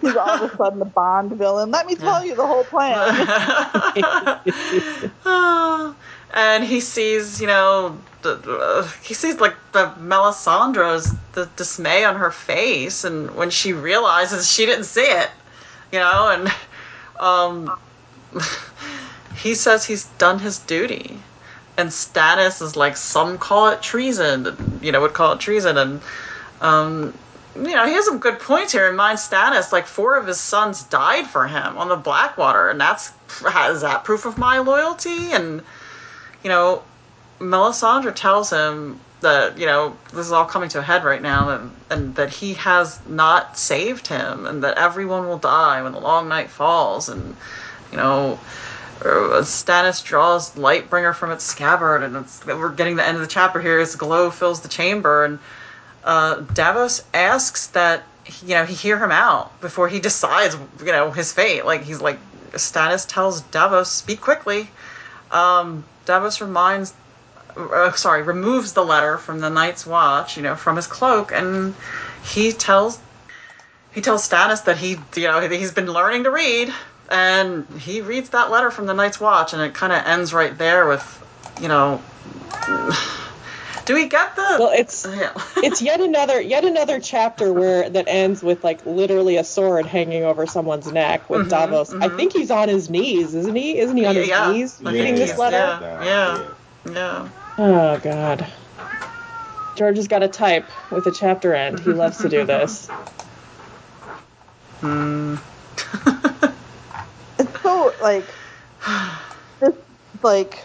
He's 0.00 0.16
all 0.16 0.28
of 0.28 0.52
a 0.52 0.56
sudden 0.56 0.82
a 0.82 0.86
Bond 0.86 1.32
villain. 1.32 1.70
Let 1.70 1.86
me 1.86 1.94
tell 1.94 2.24
you 2.24 2.34
the 2.34 2.44
whole 2.44 2.64
plan. 2.64 3.14
and 6.34 6.64
he 6.64 6.80
sees, 6.80 7.40
you 7.40 7.46
know, 7.46 7.96
uh, 8.24 8.88
he 9.02 9.14
sees 9.14 9.40
like 9.40 9.54
the 9.72 9.92
Melisandre's 10.00 11.14
the 11.32 11.48
dismay 11.56 12.04
on 12.04 12.16
her 12.16 12.30
face, 12.30 13.04
and 13.04 13.34
when 13.34 13.50
she 13.50 13.72
realizes 13.72 14.50
she 14.50 14.66
didn't 14.66 14.84
see 14.84 15.02
it, 15.02 15.30
you 15.92 15.98
know, 15.98 16.28
and 16.30 16.52
um, 17.20 17.70
he 19.36 19.54
says 19.54 19.84
he's 19.84 20.04
done 20.18 20.38
his 20.38 20.58
duty, 20.58 21.18
and 21.76 21.90
Stannis 21.90 22.62
is 22.62 22.76
like 22.76 22.96
some 22.96 23.38
call 23.38 23.68
it 23.68 23.82
treason, 23.82 24.80
you 24.82 24.92
know, 24.92 25.00
would 25.00 25.14
call 25.14 25.32
it 25.32 25.40
treason, 25.40 25.76
and 25.78 26.00
um, 26.60 27.14
you 27.56 27.74
know, 27.74 27.86
he 27.86 27.92
has 27.92 28.04
some 28.04 28.18
good 28.18 28.38
points 28.38 28.72
here. 28.72 28.88
In 28.88 28.96
mind, 28.96 29.18
Stannis, 29.18 29.72
like 29.72 29.86
four 29.86 30.16
of 30.16 30.26
his 30.26 30.40
sons 30.40 30.84
died 30.84 31.26
for 31.26 31.46
him 31.46 31.76
on 31.76 31.88
the 31.88 31.96
Blackwater, 31.96 32.68
and 32.68 32.80
that's 32.80 33.12
is 33.70 33.80
that 33.82 34.04
proof 34.04 34.24
of 34.26 34.38
my 34.38 34.58
loyalty? 34.58 35.32
And 35.32 35.62
you 36.42 36.50
know, 36.50 36.82
Melisandre 37.40 38.14
tells 38.14 38.50
him 38.50 39.00
that 39.20 39.58
you 39.58 39.66
know 39.66 39.96
this 40.12 40.26
is 40.26 40.32
all 40.32 40.46
coming 40.46 40.68
to 40.70 40.78
a 40.78 40.82
head 40.82 41.04
right 41.04 41.22
now, 41.22 41.50
and, 41.50 41.70
and 41.90 42.14
that 42.16 42.30
he 42.30 42.54
has 42.54 43.00
not 43.08 43.58
saved 43.58 44.06
him, 44.06 44.46
and 44.46 44.62
that 44.64 44.78
everyone 44.78 45.26
will 45.28 45.38
die 45.38 45.82
when 45.82 45.92
the 45.92 46.00
long 46.00 46.28
night 46.28 46.50
falls, 46.50 47.08
and 47.08 47.36
you 47.90 47.96
know. 47.96 48.38
uh, 48.98 49.42
Stannis 49.42 50.02
draws 50.02 50.56
Lightbringer 50.56 51.14
from 51.14 51.30
its 51.30 51.44
scabbard, 51.44 52.02
and 52.02 52.16
it's, 52.16 52.44
we're 52.44 52.72
getting 52.72 52.96
the 52.96 53.06
end 53.06 53.14
of 53.16 53.20
the 53.20 53.28
chapter 53.28 53.60
here. 53.60 53.78
As 53.78 53.94
glow 53.94 54.28
fills 54.30 54.60
the 54.60 54.68
chamber, 54.68 55.24
and 55.24 55.38
uh, 56.02 56.40
Davos 56.54 57.04
asks 57.14 57.68
that 57.68 58.02
you 58.42 58.54
know 58.54 58.64
he 58.64 58.74
hear 58.74 58.98
him 58.98 59.12
out 59.12 59.60
before 59.60 59.88
he 59.88 60.00
decides 60.00 60.56
you 60.80 60.86
know 60.86 61.12
his 61.12 61.32
fate. 61.32 61.64
Like 61.64 61.82
he's 61.84 62.00
like 62.00 62.18
Stannis 62.52 63.06
tells 63.06 63.42
Davos, 63.42 63.90
"Speak 63.90 64.20
quickly." 64.20 64.68
Um, 65.30 65.84
Davos 66.04 66.40
reminds, 66.40 66.92
uh, 67.56 67.92
sorry, 67.92 68.22
removes 68.22 68.72
the 68.72 68.84
letter 68.84 69.18
from 69.18 69.40
the 69.40 69.48
Night's 69.50 69.86
Watch, 69.86 70.36
you 70.36 70.42
know, 70.42 70.54
from 70.56 70.76
his 70.76 70.86
cloak, 70.86 71.32
and 71.32 71.74
he 72.24 72.52
tells 72.52 72.98
he 73.92 74.00
tells 74.00 74.28
Stannis 74.28 74.64
that 74.64 74.76
he 74.78 74.96
you 75.16 75.28
know 75.28 75.40
he's 75.40 75.72
been 75.72 75.90
learning 75.90 76.24
to 76.24 76.30
read, 76.30 76.72
and 77.10 77.66
he 77.80 78.00
reads 78.00 78.30
that 78.30 78.50
letter 78.50 78.70
from 78.70 78.86
the 78.86 78.94
Night's 78.94 79.18
Watch, 79.20 79.52
and 79.52 79.62
it 79.62 79.74
kind 79.74 79.92
of 79.92 80.04
ends 80.06 80.32
right 80.32 80.56
there 80.56 80.86
with 80.86 81.04
you 81.60 81.68
know. 81.68 82.02
Do 83.86 83.94
we 83.94 84.06
get 84.06 84.36
the? 84.36 84.56
Well, 84.58 84.70
it's 84.74 85.06
yeah. 85.16 85.32
it's 85.56 85.80
yet 85.80 86.00
another 86.02 86.38
yet 86.42 86.62
another 86.66 87.00
chapter 87.00 87.54
where 87.54 87.88
that 87.88 88.04
ends 88.06 88.42
with 88.42 88.62
like 88.62 88.84
literally 88.84 89.36
a 89.36 89.44
sword 89.44 89.86
hanging 89.86 90.24
over 90.24 90.46
someone's 90.46 90.92
neck 90.92 91.30
with 91.30 91.46
Mhm, 91.46 91.48
Davos. 91.48 91.94
I 91.94 92.08
mhm. 92.10 92.16
think 92.16 92.34
he's 92.34 92.50
on 92.50 92.68
his 92.68 92.90
knees, 92.90 93.34
isn't 93.34 93.56
he? 93.56 93.78
Isn't 93.78 93.96
he 93.96 94.04
on 94.04 94.14
his 94.16 94.28
Yeah. 94.28 94.52
knees 94.52 94.78
Yeah, 94.82 94.90
reading 94.90 95.14
this 95.14 95.30
yeah, 95.30 95.36
letter? 95.38 95.78
yeah. 96.04 96.36
Yeah. 96.92 97.28
Yeah. 97.28 97.28
Oh 97.58 97.98
God. 97.98 98.46
George 99.76 99.96
has 99.96 100.08
got 100.08 100.22
a 100.22 100.28
type 100.28 100.68
with 100.90 101.06
a 101.06 101.12
chapter 101.12 101.54
end. 101.54 101.80
He 101.80 101.92
loves 101.92 102.18
to 102.18 102.28
do 102.28 102.44
this. 102.44 102.90
Hmm. 104.80 105.34
it's 107.40 107.62
so 107.62 107.92
like 108.00 108.24
this 109.58 109.74
like 110.22 110.64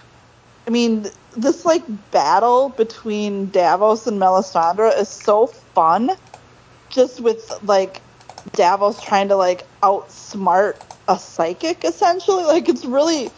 I 0.67 0.69
mean 0.69 1.07
this 1.35 1.65
like 1.65 1.83
battle 2.11 2.69
between 2.69 3.49
Davos 3.49 4.05
and 4.05 4.21
Melisandre 4.21 4.95
is 4.99 5.09
so 5.09 5.47
fun 5.47 6.11
just 6.89 7.21
with 7.21 7.51
like 7.63 8.01
Davos 8.51 9.01
trying 9.01 9.29
to 9.29 9.35
like 9.35 9.65
outsmart 9.81 10.75
a 11.07 11.17
psychic 11.17 11.83
essentially 11.83 12.43
like 12.43 12.69
it's 12.69 12.85
really 12.85 13.31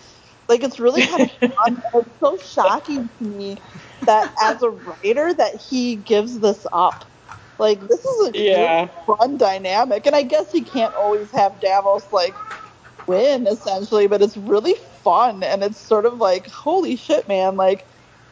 like 0.49 0.63
it's 0.63 0.79
really 0.79 1.03
kind 1.03 1.23
of 1.23 1.29
it's 1.93 2.19
so 2.23 2.37
shocking 2.53 3.09
to 3.19 3.25
me 3.25 3.57
that 4.03 4.29
as 4.41 4.61
a 4.61 4.69
writer 4.69 5.33
that 5.33 5.55
he 5.69 5.95
gives 5.97 6.39
this 6.41 6.65
up 6.73 7.05
like 7.59 7.81
this 7.81 7.99
is 8.05 8.27
a 8.29 8.33
Yeah. 8.33 8.87
really 9.07 9.17
fun 9.19 9.37
dynamic 9.37 10.05
and 10.05 10.15
I 10.15 10.23
guess 10.23 10.51
he 10.51 10.63
can't 10.63 10.93
always 10.95 11.31
have 11.31 11.59
Davos 11.61 12.05
like 12.11 12.35
win 13.07 13.47
essentially, 13.47 14.07
but 14.07 14.21
it's 14.21 14.37
really 14.37 14.75
fun 15.03 15.43
and 15.43 15.63
it's 15.63 15.85
sort 15.87 16.05
of 16.05 16.15
like 16.15 16.47
holy 16.47 16.95
shit, 16.95 17.27
man! 17.27 17.55
Like 17.57 17.85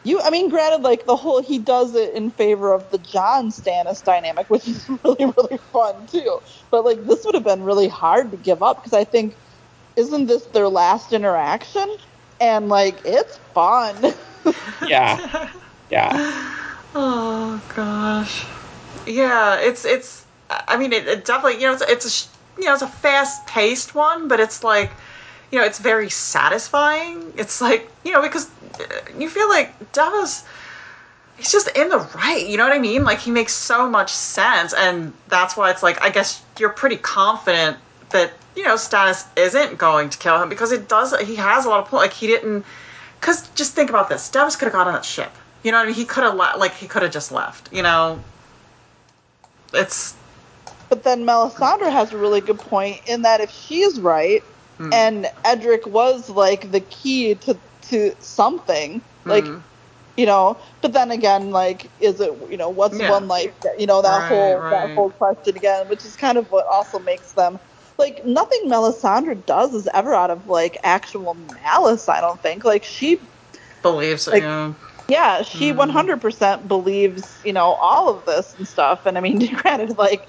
you, 0.04 0.20
I 0.22 0.30
mean, 0.30 0.50
granted, 0.50 0.82
like 0.82 1.06
the 1.06 1.16
whole 1.16 1.42
he 1.42 1.58
does 1.58 1.94
it 1.94 2.14
in 2.14 2.30
favor 2.30 2.72
of 2.72 2.90
the 2.90 2.98
Jon 2.98 3.50
Stannis 3.50 4.04
dynamic, 4.04 4.50
which 4.50 4.68
is 4.68 4.88
really 5.04 5.26
really 5.26 5.58
fun 5.72 6.06
too. 6.06 6.40
But 6.70 6.84
like 6.84 7.04
this 7.06 7.22
would 7.24 7.34
have 7.34 7.44
been 7.44 7.62
really 7.62 7.88
hard 7.88 8.32
to 8.32 8.38
give 8.38 8.62
up 8.62 8.78
because 8.82 8.94
I 8.98 9.04
think 9.04 9.36
isn't 9.96 10.26
this 10.26 10.44
their 10.46 10.68
last 10.68 11.12
interaction? 11.12 11.96
And 12.40 12.68
like 12.68 13.00
it's 13.04 13.38
fun. 13.54 13.96
Yeah. 14.86 15.48
Yeah. 15.90 16.60
Oh 16.96 17.60
gosh. 17.74 18.44
Yeah, 19.06 19.58
it's 19.58 19.84
it's. 19.84 20.24
I 20.48 20.76
mean, 20.76 20.92
it, 20.92 21.08
it 21.08 21.24
definitely 21.24 21.60
you 21.60 21.66
know 21.66 21.72
it's 21.72 21.82
it's 21.82 22.06
a 22.06 22.60
you 22.60 22.66
know 22.66 22.74
it's 22.74 22.82
a 22.82 22.86
fast 22.86 23.44
paced 23.46 23.94
one, 23.96 24.28
but 24.28 24.38
it's 24.38 24.62
like 24.62 24.92
you 25.50 25.58
know 25.58 25.64
it's 25.64 25.80
very 25.80 26.08
satisfying. 26.08 27.32
It's 27.36 27.60
like 27.60 27.90
you 28.04 28.12
know 28.12 28.22
because 28.22 28.48
uh, 28.78 28.84
you 29.18 29.28
feel 29.28 29.48
like 29.48 29.92
Davos. 29.92 30.44
He's 31.36 31.50
just 31.50 31.66
in 31.76 31.88
the 31.88 31.98
right, 32.14 32.46
you 32.46 32.56
know 32.56 32.62
what 32.62 32.72
I 32.72 32.78
mean? 32.78 33.02
Like 33.02 33.18
he 33.18 33.32
makes 33.32 33.52
so 33.54 33.90
much 33.90 34.12
sense, 34.12 34.72
and 34.72 35.12
that's 35.26 35.56
why 35.56 35.70
it's 35.70 35.82
like 35.82 36.00
I 36.00 36.10
guess 36.10 36.40
you're 36.60 36.70
pretty 36.70 36.96
confident 36.96 37.76
that 38.10 38.32
you 38.56 38.64
know 38.64 38.74
Stannis 38.74 39.26
isn't 39.36 39.78
going 39.78 40.10
to 40.10 40.18
kill 40.18 40.40
him 40.42 40.48
because 40.48 40.72
it 40.72 40.88
does. 40.88 41.18
He 41.20 41.36
has 41.36 41.64
a 41.64 41.68
lot 41.68 41.80
of 41.80 41.88
point. 41.88 42.02
Like 42.02 42.12
he 42.12 42.26
didn't. 42.26 42.64
Because 43.20 43.48
just 43.50 43.74
think 43.74 43.90
about 43.90 44.08
this: 44.08 44.30
Davos 44.30 44.56
could 44.56 44.66
have 44.66 44.72
got 44.72 44.86
on 44.86 44.94
that 44.94 45.04
ship. 45.04 45.32
You 45.62 45.72
know 45.72 45.78
what 45.78 45.84
I 45.84 45.86
mean? 45.86 45.94
He 45.94 46.04
could 46.04 46.24
have 46.24 46.34
le- 46.34 46.58
like 46.58 46.74
he 46.74 46.86
could 46.86 47.02
have 47.02 47.12
just 47.12 47.32
left. 47.32 47.72
You 47.72 47.82
know, 47.82 48.20
it's 49.72 50.14
But 50.88 51.02
then 51.04 51.24
Melisandre 51.24 51.90
has 51.90 52.12
a 52.12 52.18
really 52.18 52.40
good 52.40 52.60
point 52.60 53.00
in 53.06 53.22
that 53.22 53.40
if 53.40 53.50
she's 53.50 54.00
right 54.00 54.42
Hmm. 54.78 54.90
and 54.92 55.26
Edric 55.44 55.86
was 55.86 56.28
like 56.30 56.70
the 56.70 56.80
key 56.80 57.34
to 57.36 57.60
to 57.88 58.12
something, 58.20 59.02
like 59.26 59.46
Hmm. 59.46 59.58
you 60.16 60.26
know, 60.26 60.60
but 60.82 60.92
then 60.92 61.10
again, 61.10 61.50
like, 61.50 61.90
is 61.98 62.20
it 62.20 62.30
you 62.50 62.56
know 62.56 62.70
what's 62.70 63.00
Yeah. 63.00 63.10
one 63.10 63.28
life? 63.28 63.52
You 63.78 63.86
know 63.86 64.02
that 64.02 64.20
Right, 64.20 64.28
whole 64.28 64.60
right. 64.60 64.70
that 64.70 64.90
whole 64.94 65.10
question 65.10 65.56
again, 65.56 65.88
which 65.88 66.04
is 66.04 66.16
kind 66.16 66.38
of 66.38 66.46
what 66.50 66.66
also 66.70 66.98
makes 66.98 67.32
them 67.32 67.58
like 67.98 68.24
nothing 68.24 68.60
Melisandre 68.66 69.44
does 69.46 69.74
is 69.74 69.88
ever 69.94 70.14
out 70.14 70.30
of 70.30 70.48
like 70.48 70.78
actual 70.84 71.34
malice. 71.62 72.08
I 72.08 72.20
don't 72.20 72.40
think 72.40 72.64
like 72.64 72.84
she 72.84 73.20
believes 73.82 74.26
Like- 74.26 74.42
you 74.42 74.48
know. 74.48 74.74
yeah, 75.08 75.42
she 75.42 75.70
Hmm. 75.70 75.78
100% 75.78 76.66
believes, 76.68 77.38
you 77.44 77.52
know, 77.52 77.72
all 77.74 78.08
of 78.08 78.24
this 78.26 78.54
and 78.58 78.66
stuff. 78.66 79.06
And 79.06 79.16
I 79.18 79.20
mean, 79.20 79.38
granted, 79.62 79.98
like, 79.98 80.26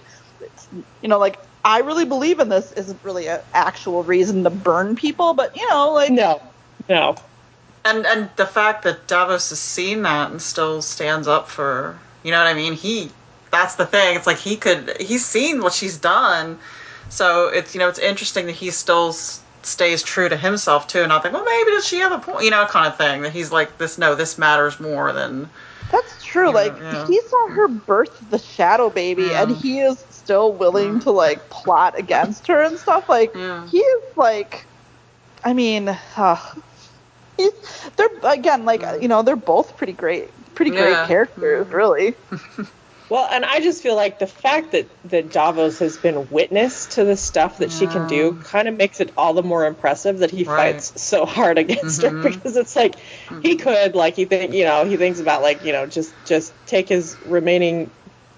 you 1.01 1.07
know, 1.09 1.17
like, 1.19 1.37
I 1.63 1.79
really 1.79 2.05
believe 2.05 2.39
in 2.39 2.49
this 2.49 2.71
isn't 2.73 2.99
really 3.03 3.27
an 3.27 3.39
actual 3.53 4.03
reason 4.03 4.43
to 4.43 4.49
burn 4.51 4.95
people, 4.95 5.33
but, 5.33 5.55
you 5.57 5.67
know, 5.69 5.91
like, 5.93 6.11
No. 6.11 6.41
No. 6.89 7.15
and 7.83 8.05
and 8.05 8.29
the 8.35 8.45
fact 8.45 8.83
that 8.83 9.07
Davos 9.07 9.49
has 9.49 9.59
seen 9.59 10.03
that 10.03 10.29
and 10.31 10.41
still 10.41 10.81
stands 10.81 11.27
up 11.27 11.47
for 11.49 11.97
you 12.23 12.31
know 12.31 12.37
what 12.39 12.47
I 12.47 12.53
mean. 12.53 12.73
He 12.73 13.11
that's 13.55 13.75
the 13.75 13.85
thing. 13.85 14.15
It's 14.15 14.27
like 14.27 14.37
he 14.37 14.55
could 14.57 14.97
he's 14.99 15.25
seen 15.25 15.61
what 15.61 15.73
she's 15.73 15.97
done, 15.97 16.57
so 17.09 17.47
it's 17.47 17.73
you 17.73 17.79
know 17.79 17.89
it's 17.89 17.99
interesting 17.99 18.45
that 18.47 18.53
he 18.55 18.69
still 18.71 19.13
stays 19.63 20.03
true 20.03 20.29
to 20.29 20.37
himself 20.37 20.87
too, 20.87 20.99
and 20.99 21.09
not 21.09 21.23
think 21.23 21.33
well 21.33 21.45
maybe 21.45 21.71
does 21.71 21.87
she 21.87 21.97
have 21.99 22.11
a 22.11 22.19
point 22.19 22.43
you 22.43 22.51
know 22.51 22.65
kind 22.65 22.87
of 22.87 22.97
thing 22.97 23.21
that 23.23 23.31
he's 23.31 23.51
like 23.51 23.77
this 23.77 23.97
no 23.97 24.13
this 24.15 24.37
matters 24.37 24.79
more 24.79 25.11
than 25.13 25.49
that's 25.91 26.23
true. 26.23 26.47
Yeah, 26.47 26.53
like, 26.53 26.75
yeah. 26.79 27.05
he 27.07 27.21
saw 27.21 27.47
her 27.49 27.67
birth 27.67 28.29
the 28.31 28.39
shadow 28.39 28.89
baby, 28.89 29.23
Yeah. 29.23 29.43
and 29.43 29.55
he 29.55 29.79
is 29.81 30.03
still 30.09 30.51
willing 30.51 30.99
to, 31.01 31.11
like, 31.11 31.47
plot 31.49 31.97
against 31.97 32.47
her 32.47 32.59
and 32.63 32.77
stuff. 32.79 33.07
Like, 33.07 33.33
Yeah. 33.35 33.67
he 33.67 33.77
is, 33.77 34.03
like, 34.17 34.65
I 35.43 35.53
mean, 35.53 35.89
uh, 36.17 36.37
he's, 37.37 37.51
they're, 37.95 38.09
again, 38.23 38.65
like, 38.65 38.81
you 38.99 39.07
know, 39.07 39.21
they're 39.21 39.35
both 39.35 39.77
pretty 39.77 39.93
great, 39.93 40.29
pretty 40.55 40.71
great 40.71 41.07
characters, 41.07 41.67
really. 41.67 42.15
Well, 43.09 43.27
and 43.31 43.45
I 43.45 43.59
just 43.59 43.83
feel 43.83 43.95
like 43.95 44.17
the 44.19 44.27
fact 44.27 44.71
that, 44.71 44.89
that 45.05 45.31
Davos 45.31 45.79
has 45.79 45.97
been 45.97 46.27
witness 46.29 46.87
to 46.87 47.03
the 47.03 47.15
stuff 47.15 47.59
that 47.59 47.71
she 47.71 47.85
can 47.85 48.07
do 48.07 48.33
kind 48.43 48.67
of 48.67 48.75
makes 48.75 48.99
it 48.99 49.11
all 49.15 49.33
the 49.33 49.43
more 49.43 49.65
impressive 49.65 50.19
that 50.19 50.31
he 50.31 50.43
Right. 50.43 50.73
fights 50.73 51.01
so 51.01 51.25
hard 51.25 51.57
against 51.59 52.01
her 52.01 52.09
Mhm. 52.09 52.23
because 52.23 52.57
it's 52.57 52.75
like 52.75 52.95
he 53.43 53.55
could 53.57 53.95
like 53.95 54.15
he 54.15 54.25
think 54.25 54.53
you 54.53 54.63
know 54.65 54.85
he 54.85 54.97
thinks 54.97 55.19
about 55.19 55.43
like 55.43 55.63
you 55.63 55.71
know 55.71 55.85
just 55.85 56.13
just 56.25 56.53
take 56.65 56.89
his 56.89 57.15
remaining 57.25 57.91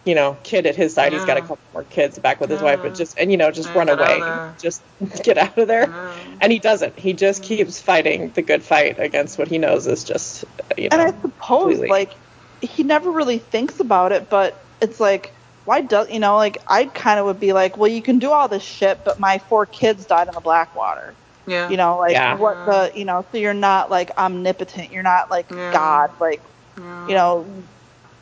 you 0.05 0.15
know, 0.15 0.37
kid 0.41 0.65
at 0.65 0.77
his 0.77 0.93
side. 0.93 1.11
He's 1.11 1.25
got 1.25 1.35
a 1.35 1.41
couple 1.41 1.59
more 1.73 1.83
kids 1.83 2.17
back 2.17 2.39
with 2.39 2.49
his 2.49 2.61
wife, 2.61 2.79
but 2.81 2.93
just 2.95 3.19
and 3.19 3.29
you 3.29 3.35
know, 3.35 3.51
just 3.51 3.67
Yeah, 3.67 3.79
run 3.79 3.89
away, 3.89 4.23
just 4.57 4.81
get 5.23 5.37
out 5.37 5.57
of 5.57 5.67
there. 5.67 5.89
Yeah. 5.89 6.37
And 6.39 6.49
he 6.49 6.59
doesn't. 6.59 6.97
He 6.97 7.11
just 7.11 7.43
keeps 7.43 7.81
fighting 7.81 8.31
the 8.31 8.41
good 8.41 8.63
fight 8.63 8.99
against 8.99 9.37
what 9.37 9.49
he 9.49 9.57
knows 9.57 9.85
is 9.85 10.05
just, 10.05 10.45
you 10.77 10.87
know. 10.87 10.97
And 10.97 11.01
I 11.01 11.07
suppose 11.07 11.31
completely- 11.79 11.89
like 11.89 12.11
he 12.61 12.83
never 12.83 13.11
really 13.11 13.39
thinks 13.39 13.79
about 13.79 14.11
it, 14.11 14.29
but 14.29 14.63
it's 14.81 14.99
like 14.99 15.33
why 15.65 15.81
does 15.81 16.09
you 16.09 16.19
know 16.19 16.37
like 16.37 16.57
I 16.67 16.85
kind 16.85 17.19
of 17.19 17.25
would 17.25 17.39
be 17.39 17.53
like, 17.53 17.77
well, 17.77 17.89
you 17.89 18.01
can 18.01 18.19
do 18.19 18.31
all 18.31 18.47
this 18.47 18.63
shit, 18.63 19.03
but 19.03 19.19
my 19.19 19.37
four 19.49 19.65
kids 19.65 20.05
died 20.05 20.27
in 20.27 20.33
the 20.33 20.41
Blackwater. 20.41 21.15
Yeah. 21.45 21.69
You 21.69 21.77
know, 21.77 21.97
like 21.97 22.13
Yeah. 22.13 22.37
what 22.37 22.65
the 22.65 22.91
you 22.95 23.05
know, 23.05 23.25
so 23.31 23.37
you're 23.37 23.53
not 23.53 23.89
like 23.89 24.11
omnipotent, 24.17 24.91
you're 24.91 25.03
not 25.03 25.29
like 25.29 25.47
Yeah. 25.51 25.71
God, 25.71 26.09
like 26.19 26.41
Yeah. 26.77 27.07
you 27.07 27.13
know 27.15 27.63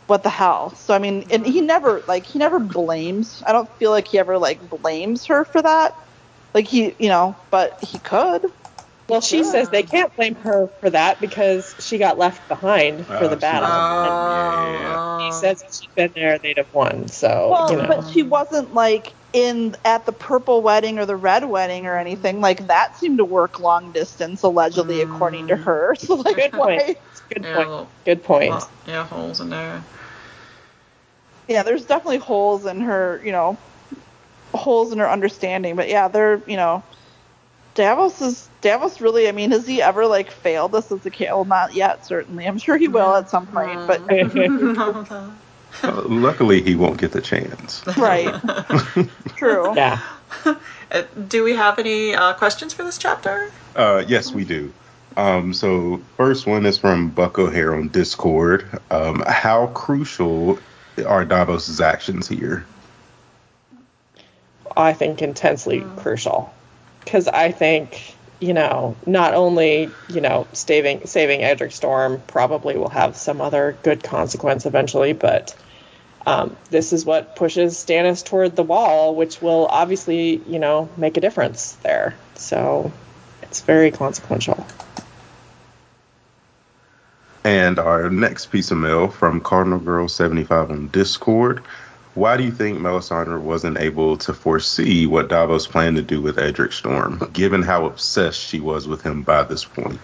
what 0.08 0.22
the 0.22 0.30
hell 0.30 0.76
so 0.76 0.94
i 0.94 1.00
mean 1.00 1.26
and 1.32 1.46
he 1.48 1.62
never 1.62 2.04
like 2.08 2.28
he 2.28 2.38
never 2.38 2.60
blames 2.60 3.42
i 3.48 3.52
don't 3.52 3.70
feel 3.80 3.90
like 3.90 4.08
he 4.08 4.20
ever 4.20 4.38
like 4.38 4.70
blames 4.70 5.26
her 5.26 5.44
for 5.46 5.62
that 5.64 5.94
like 6.54 6.68
he 6.68 6.96
you 7.00 7.10
know 7.10 7.36
but 7.50 7.84
he 7.84 7.98
could 8.00 8.46
well, 9.08 9.22
she 9.22 9.38
Yeah. 9.38 9.44
says 9.52 9.70
they 9.70 9.84
can't 9.84 10.16
blame 10.16 10.36
her 10.36 10.68
for 10.80 10.90
that 10.90 11.22
because 11.22 11.76
she 11.80 11.98
got 11.98 12.18
left 12.18 12.48
behind 12.48 13.06
for 13.06 13.16
Oh, 13.16 13.28
the 13.28 13.36
she 13.36 13.40
battle. 13.42 13.70
was- 13.70 14.08
And 14.08 14.14
ah. 14.14 15.20
Yeah. 15.20 15.26
he 15.26 15.32
says 15.32 15.62
if 15.62 15.74
she'd 15.76 15.94
been 15.96 16.12
there, 16.16 16.38
they'd 16.40 16.58
have 16.58 16.74
won. 16.74 17.08
So, 17.08 17.50
well 17.52 17.72
you 17.72 17.78
know. 17.78 17.88
but 17.88 18.10
she 18.12 18.24
wasn't 18.24 18.74
like 18.74 19.14
in 19.34 19.76
at 19.84 20.06
the 20.06 20.12
purple 20.14 20.62
wedding 20.62 20.98
or 20.98 21.06
the 21.06 21.16
red 21.16 21.44
wedding 21.46 21.86
or 21.88 21.98
anything 21.98 22.40
like 22.42 22.68
that 22.68 22.98
seemed 22.98 23.18
to 23.18 23.26
work 23.26 23.60
long 23.60 23.92
distance 23.92 24.44
allegedly 24.44 25.02
according 25.02 25.48
to 25.48 25.56
mm. 25.56 25.64
her 25.64 25.94
so 26.00 26.16
like 26.16 26.36
Good 26.38 26.52
point. 26.54 26.82
Good 27.30 27.44
Yeah, 27.44 27.56
point. 27.56 27.70
little- 27.70 27.90
Good 28.06 28.24
point. 28.24 28.50
lot- 28.52 28.70
yeah, 28.88 29.06
holes 29.06 29.42
in 29.42 29.50
there. 29.50 29.84
yeah 31.48 31.64
there's 31.64 31.86
definitely 31.86 32.18
holes 32.18 32.66
in 32.66 32.80
her 32.82 33.22
you 33.26 33.32
know 33.32 33.58
holes 34.54 34.92
in 34.94 35.00
her 35.00 35.10
understanding 35.10 35.76
but 35.76 35.90
yeah 35.90 36.08
they're 36.08 36.42
you 36.48 36.56
know 36.56 36.82
davos 37.76 38.22
is 38.22 38.50
davos 38.62 39.00
really 39.00 39.28
i 39.28 39.32
mean 39.32 39.52
has 39.52 39.68
he 39.68 39.82
ever 39.82 40.08
like 40.08 40.32
failed 40.32 40.74
us 40.74 40.92
as 40.92 41.06
a 41.06 41.10
kid 41.10 41.28
well 41.28 41.46
not 41.46 41.74
yet 41.74 42.06
certainly 42.06 42.46
i'm 42.46 42.58
sure 42.58 42.78
he 42.78 42.88
will 42.88 43.14
at 43.16 43.30
some 43.30 43.46
point 43.48 43.86
but 43.88 44.02
Uh, 45.84 46.04
luckily, 46.06 46.62
he 46.62 46.74
won't 46.74 46.98
get 46.98 47.12
the 47.12 47.20
chance. 47.20 47.86
right 47.98 48.34
true 49.36 49.76
yeah. 49.76 50.00
Uh, 50.46 51.04
Do 51.28 51.44
we 51.44 51.54
have 51.54 51.80
any 51.80 52.16
uh, 52.16 52.34
questions 52.34 52.74
for 52.74 52.84
this 52.84 52.98
chapter? 52.98 53.52
Uh, 53.76 54.04
yes, 54.08 54.32
we 54.32 54.46
do. 54.46 54.72
Um, 55.18 55.54
so, 55.54 56.02
first 56.16 56.48
one 56.48 56.66
is 56.66 56.78
from 56.78 57.10
Buck 57.10 57.38
O'Hare 57.40 57.76
on 57.76 57.90
Discord. 57.90 58.68
Um, 58.90 59.22
how 59.28 59.68
crucial 59.68 60.60
are 61.06 61.26
Davos's 61.26 61.82
actions 61.82 62.28
here? 62.28 62.66
I 64.78 64.94
think 64.94 65.22
intensely 65.22 65.84
crucial 65.98 66.54
because 67.06 67.28
I 67.28 67.52
think 67.52 68.16
you 68.42 68.54
know 68.54 68.96
not 69.06 69.34
only 69.34 69.90
you 70.10 70.20
know 70.20 70.48
saving 70.52 71.06
saving 71.06 71.42
Edric 71.42 71.72
Storm 71.72 72.22
probably 72.28 72.78
will 72.78 72.90
have 72.90 73.16
some 73.16 73.40
other 73.40 73.78
good 73.84 74.04
consequence 74.04 74.66
eventually, 74.66 75.14
but 75.14 75.56
um, 76.26 76.58
this 76.72 76.92
is 76.92 77.06
what 77.06 77.36
pushes 77.36 77.76
Stannis 77.76 78.26
toward 78.26 78.56
the 78.56 78.64
wall, 78.64 79.16
which 79.16 79.42
will 79.42 79.68
obviously 79.68 80.42
you 80.48 80.60
know 80.60 80.90
make 80.98 81.16
a 81.16 81.22
difference 81.22 81.74
there. 81.84 82.16
So 82.36 82.92
it's 83.44 83.62
very 83.62 83.92
consequential. 83.92 84.66
And 87.46 87.78
our 87.78 88.10
next 88.10 88.48
piece 88.48 88.72
of 88.72 88.80
mail 88.80 89.08
from 89.08 89.40
Cardinal 89.40 89.78
Girl 89.78 90.10
75 90.10 90.72
on 90.72 90.88
Discord. 90.88 91.64
Why 92.16 92.38
do 92.38 92.44
you 92.44 92.52
think 92.52 92.80
Melisandre 92.80 93.42
wasn't 93.42 93.78
able 93.78 94.18
to 94.20 94.34
foresee 94.34 95.06
what 95.06 95.28
Davos 95.28 95.68
planned 95.68 95.98
to 95.98 96.02
do 96.02 96.22
with 96.22 96.40
Edric 96.40 96.72
Storm, 96.72 97.30
given 97.34 97.62
how 97.62 97.86
obsessed 97.86 98.40
she 98.40 98.62
was 98.62 98.88
with 98.88 99.02
him 99.04 99.24
by 99.24 99.44
this 99.44 99.66
point? 99.66 100.00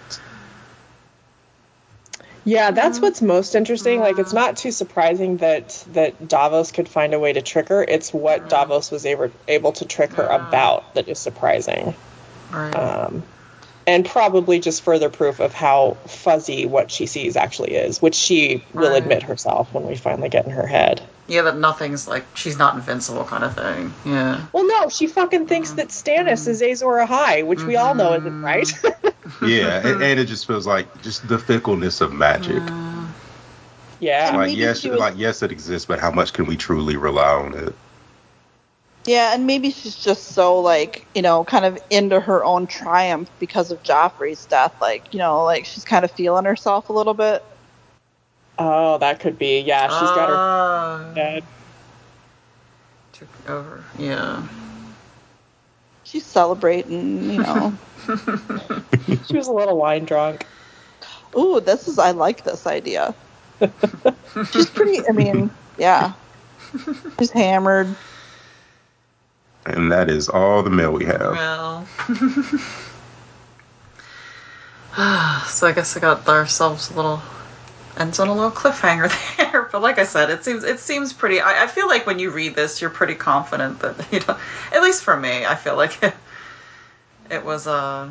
Yeah, 2.44 2.72
that's 2.72 3.00
what's 3.00 3.22
most 3.22 3.56
interesting. 3.56 4.00
Like, 4.00 4.18
it's 4.20 4.34
not 4.34 4.58
too 4.58 4.72
surprising 4.72 5.38
that 5.38 5.86
that 5.94 6.28
Davos 6.28 6.72
could 6.72 6.90
find 6.90 7.14
a 7.14 7.20
way 7.20 7.32
to 7.34 7.42
trick 7.42 7.70
her. 7.70 7.84
It's 7.84 8.14
what 8.14 8.50
Davos 8.50 8.92
was 8.92 9.06
able 9.06 9.32
able 9.48 9.72
to 9.74 9.86
trick 9.86 10.12
her 10.14 10.26
about 10.26 10.96
that 10.96 11.08
is 11.08 11.20
surprising, 11.20 11.94
Right. 12.52 12.76
um, 12.76 13.24
and 13.88 14.06
probably 14.06 14.60
just 14.60 14.84
further 14.84 15.10
proof 15.10 15.40
of 15.40 15.54
how 15.54 15.98
fuzzy 16.08 16.66
what 16.66 16.92
she 16.92 17.06
sees 17.06 17.38
actually 17.38 17.76
is, 17.76 18.02
which 18.02 18.16
she 18.16 18.64
will 18.74 18.90
Right. 18.90 18.98
admit 19.04 19.24
herself 19.24 19.72
when 19.72 19.86
we 19.86 19.96
finally 19.96 20.30
get 20.30 20.46
in 20.46 20.52
her 20.52 20.68
head. 20.68 21.02
Yeah, 21.32 21.44
that 21.44 21.58
nothing's 21.58 22.08
like 22.10 22.26
she's 22.36 22.58
not 22.58 22.76
invincible 22.76 23.24
kind 23.24 23.44
of 23.46 23.56
thing. 23.56 23.94
Yeah. 24.06 24.46
Well, 24.52 24.68
no, 24.68 24.90
she 24.90 25.08
fucking 25.08 25.48
thinks 25.48 25.72
that 25.72 25.88
Stannis 25.88 26.46
is 26.48 26.62
Azor 26.62 26.86
Ahai, 27.08 27.46
which 27.46 27.66
we 27.66 27.78
all 27.78 27.96
know 27.96 28.14
isn't 28.14 28.42
right. 28.44 28.70
Yeah, 29.42 29.88
and, 29.88 30.04
and 30.04 30.20
it 30.20 30.26
just 30.26 30.46
feels 30.46 30.68
like 30.68 31.02
just 31.04 31.28
the 31.28 31.40
fickleness 31.40 32.02
of 32.02 32.12
magic. 32.14 32.62
Uh. 32.62 33.08
yeah, 34.00 34.36
Like 34.36 34.56
yes, 34.56 34.84
was- 34.84 35.00
like 35.00 35.14
yes, 35.18 35.42
it 35.42 35.52
exists, 35.52 35.86
but 35.88 36.00
how 36.00 36.12
much 36.12 36.34
can 36.34 36.46
we 36.48 36.58
truly 36.58 36.98
rely 36.98 37.34
on 37.34 37.54
it? 37.58 37.74
yeah 39.08 39.34
and 39.34 39.48
maybe 39.48 39.72
she's 39.72 39.96
just 39.96 40.26
so 40.28 40.60
like 40.60 41.08
you 41.16 41.24
know 41.24 41.44
kind 41.44 41.66
of 41.66 41.80
into 41.90 42.20
her 42.20 42.44
own 42.46 42.68
triumph 42.68 43.28
because 43.40 43.72
of 43.72 43.82
joffrey's 43.82 44.46
death 44.46 44.74
like 44.80 45.12
you 45.12 45.18
know 45.18 45.44
like 45.44 45.66
she's 45.66 45.84
kind 45.84 46.06
of 46.06 46.12
feeling 46.12 46.46
herself 46.46 46.88
a 46.90 46.94
little 46.94 47.16
bit 47.16 47.44
oh, 48.62 48.98
that 49.00 49.20
could 49.20 49.38
be. 49.40 49.60
Yeah, 49.62 49.88
she's 49.88 50.10
got 50.12 50.30
her 50.30 50.36
Ah, 50.36 51.12
dead. 51.16 51.44
took 53.14 53.28
over. 53.50 53.84
Yeah. 53.98 54.44
she's 56.04 56.26
celebrating 56.26 57.32
you 57.32 57.40
know 57.42 57.74
She 59.28 59.38
was 59.38 59.48
a 59.48 59.54
little 59.54 59.78
wine 59.78 60.06
drunk. 60.06 60.46
Ooh, 61.38 61.60
this 61.62 61.88
is 61.88 61.98
I 62.00 62.12
like 62.12 62.44
this 62.44 62.68
idea. 62.68 63.14
She's 64.52 64.70
pretty 64.70 65.00
I 65.08 65.12
mean, 65.14 65.50
yeah. 65.78 66.14
She's 67.20 67.32
hammered. 67.32 67.96
And 69.66 69.92
that 69.92 70.10
is 70.10 70.28
all 70.30 70.64
the 70.64 70.70
mail 70.72 70.92
we 70.92 71.06
have. 71.06 71.32
Well. 71.34 71.86
so 75.48 75.68
I 75.68 75.72
guess 75.74 75.96
I 75.96 76.00
got 76.00 76.28
ourselves 76.28 76.90
a 76.92 76.96
little 76.96 77.22
ends 77.98 78.20
on 78.20 78.28
a 78.28 78.34
little 78.34 78.52
cliffhanger 78.52 79.12
there. 79.38 79.64
But 79.72 79.82
like 79.82 80.00
I 80.00 80.04
said, 80.04 80.30
it 80.30 80.44
seems 80.44 80.64
it 80.64 80.80
seems 80.80 81.14
pretty. 81.14 81.40
I, 81.40 81.64
I 81.64 81.68
feel 81.68 81.88
like 81.88 82.06
when 82.06 82.20
you 82.20 82.32
read 82.32 82.56
this, 82.56 82.82
you're 82.82 82.90
pretty 82.90 83.16
confident 83.16 83.80
that 83.80 83.96
you 84.12 84.20
know. 84.20 84.38
At 84.72 84.82
least 84.82 85.04
for 85.04 85.16
me, 85.16 85.46
I 85.46 85.56
feel 85.56 85.76
like 85.76 86.02
it, 86.04 86.14
it 87.30 87.44
was 87.44 87.68
Uh, 87.68 88.10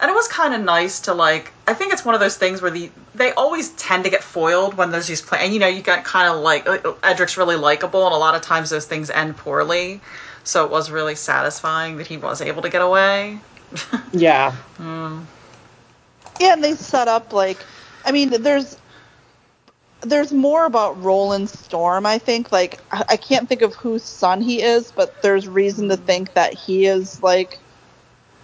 and 0.00 0.10
it 0.10 0.14
was 0.14 0.28
kind 0.28 0.54
of 0.54 0.62
nice 0.62 1.00
to 1.00 1.14
like. 1.14 1.52
I 1.68 1.74
think 1.74 1.92
it's 1.92 2.04
one 2.04 2.14
of 2.14 2.20
those 2.20 2.36
things 2.36 2.62
where 2.62 2.70
the 2.70 2.90
they 3.14 3.32
always 3.32 3.70
tend 3.70 4.04
to 4.04 4.10
get 4.10 4.22
foiled 4.22 4.74
when 4.74 4.90
there's 4.90 5.06
these 5.06 5.20
play. 5.20 5.40
And 5.42 5.52
you 5.52 5.60
know, 5.60 5.66
you 5.66 5.82
got 5.82 6.04
kind 6.04 6.32
of 6.32 6.40
like 6.40 6.66
uh, 6.66 6.78
Edric's 7.02 7.36
really 7.36 7.56
likable, 7.56 8.06
and 8.06 8.14
a 8.14 8.18
lot 8.18 8.34
of 8.34 8.40
times 8.40 8.70
those 8.70 8.86
things 8.86 9.10
end 9.10 9.36
poorly. 9.36 10.00
So 10.42 10.64
it 10.64 10.70
was 10.70 10.90
really 10.90 11.16
satisfying 11.16 11.98
that 11.98 12.06
he 12.06 12.16
was 12.16 12.40
able 12.40 12.62
to 12.62 12.70
get 12.70 12.80
away. 12.80 13.38
Yeah, 14.12 14.54
Yeah, 16.40 16.54
and 16.54 16.64
they 16.64 16.74
set 16.74 17.06
up 17.06 17.34
like 17.34 17.58
I 18.04 18.12
mean, 18.12 18.30
there's 18.42 18.76
there's 20.02 20.32
more 20.32 20.64
about 20.64 21.02
Rolland 21.02 21.50
Storm, 21.50 22.06
I 22.06 22.18
think. 22.18 22.52
Like 22.52 22.80
I, 22.90 23.16
can't 23.16 23.48
think 23.48 23.62
of 23.62 23.74
whose 23.74 24.04
son 24.04 24.40
he 24.40 24.62
is, 24.62 24.92
but 24.92 25.20
there's 25.22 25.46
reason 25.48 25.88
to 25.90 25.96
think 25.96 26.34
that 26.34 26.54
he 26.54 26.86
is 26.86 27.22
like 27.22 27.58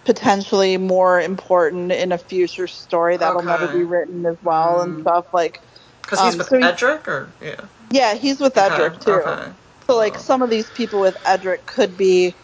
potentially 0.04 0.76
more 0.76 1.20
important 1.20 1.92
in 1.92 2.12
a 2.12 2.18
future 2.18 2.66
story 2.66 3.16
that'll 3.16 3.42
Okay. 3.42 3.48
never 3.48 3.68
be 3.68 3.84
written 3.84 4.26
as 4.26 4.36
well 4.42 4.82
and 4.82 5.00
stuff 5.00 5.26
like 5.32 5.60
Because 6.02 6.20
he's 6.20 6.34
Um, 6.34 6.38
with 6.38 6.48
so 6.48 6.56
Edric, 6.58 7.08
or 7.08 7.28
yeah. 7.42 7.60
yeah, 7.90 8.14
he's 8.14 8.40
with 8.40 8.56
Edric 8.58 8.94
Okay, 8.94 9.04
too. 9.04 9.12
okay. 9.12 9.52
So 9.86 9.96
like 9.96 10.18
some 10.18 10.42
of 10.42 10.50
these 10.50 10.70
people 10.70 11.00
with 11.00 11.16
Edric 11.24 11.66
could 11.66 11.96
be, 11.96 12.34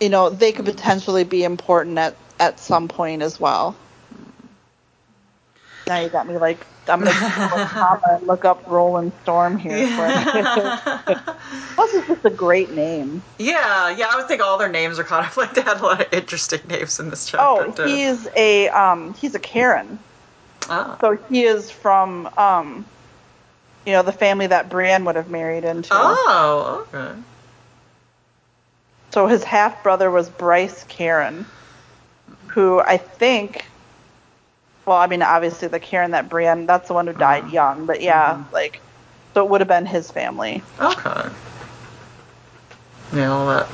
you 0.00 0.08
know, 0.08 0.30
they 0.30 0.52
could 0.52 0.64
potentially 0.64 1.24
be 1.24 1.44
important 1.44 1.98
at 1.98 2.16
at 2.40 2.58
some 2.60 2.88
point 2.88 3.22
as 3.22 3.38
well. 3.38 3.76
Now 5.90 5.98
you 5.98 6.08
got 6.08 6.28
me 6.28 6.38
like 6.38 6.64
I'm 6.86 7.00
gonna 7.00 7.10
go 7.10 7.16
a 7.62 7.66
comma 7.66 8.00
and 8.10 8.26
look 8.28 8.44
up 8.44 8.62
Rolland 8.68 9.10
Storm 9.22 9.58
here. 9.58 9.72
quick. 9.96 11.18
Plus, 11.74 11.94
it's 11.94 12.06
just 12.06 12.24
a 12.24 12.30
great 12.30 12.70
name. 12.70 13.20
Yeah, 13.38 13.90
yeah. 13.90 14.06
I 14.08 14.14
would 14.14 14.28
think 14.28 14.40
all 14.40 14.56
their 14.56 14.68
names 14.68 15.00
are 15.00 15.04
kind 15.04 15.26
of 15.26 15.36
like 15.36 15.54
they 15.54 15.62
had 15.62 15.80
a 15.80 15.82
lot 15.82 16.00
of 16.00 16.14
interesting 16.14 16.60
names 16.68 17.00
in 17.00 17.10
this 17.10 17.28
chapter. 17.28 17.74
Oh, 17.82 17.88
he's 17.88 18.28
a 18.36 18.68
um 18.68 19.14
he's 19.14 19.34
a 19.34 19.40
Caron. 19.40 19.98
Ah. 20.68 20.96
So 21.00 21.18
he 21.28 21.42
is 21.42 21.72
from 21.72 22.30
um, 22.38 22.84
you 23.84 23.92
know, 23.92 24.04
the 24.04 24.12
family 24.12 24.46
that 24.46 24.70
Brienne 24.70 25.04
would 25.06 25.16
have 25.16 25.28
married 25.28 25.64
into. 25.64 25.88
Oh, 25.90 26.86
okay. 26.94 27.18
So 29.10 29.26
his 29.26 29.42
half 29.42 29.82
brother 29.82 30.08
was 30.08 30.28
Bryce 30.28 30.84
Caron, 30.84 31.46
who 32.46 32.78
I 32.78 32.96
think. 32.96 33.64
Well, 34.90 34.98
I 34.98 35.06
mean, 35.06 35.22
obviously 35.22 35.68
the 35.68 35.78
Caron 35.78 36.10
that 36.10 36.28
Brienne, 36.28 36.66
that's 36.66 36.88
the 36.88 36.94
one 36.94 37.06
who 37.06 37.12
died 37.12 37.44
uh-huh. 37.44 37.52
young, 37.52 37.86
but 37.86 38.00
yeah, 38.00 38.34
mm-hmm. 38.34 38.52
like 38.52 38.80
So 39.34 39.44
it 39.44 39.48
would 39.48 39.60
have 39.60 39.68
been 39.68 39.86
his 39.86 40.10
family. 40.10 40.64
Okay. 40.80 41.30
Yeah, 43.12 43.30
all 43.30 43.46
that 43.46 43.68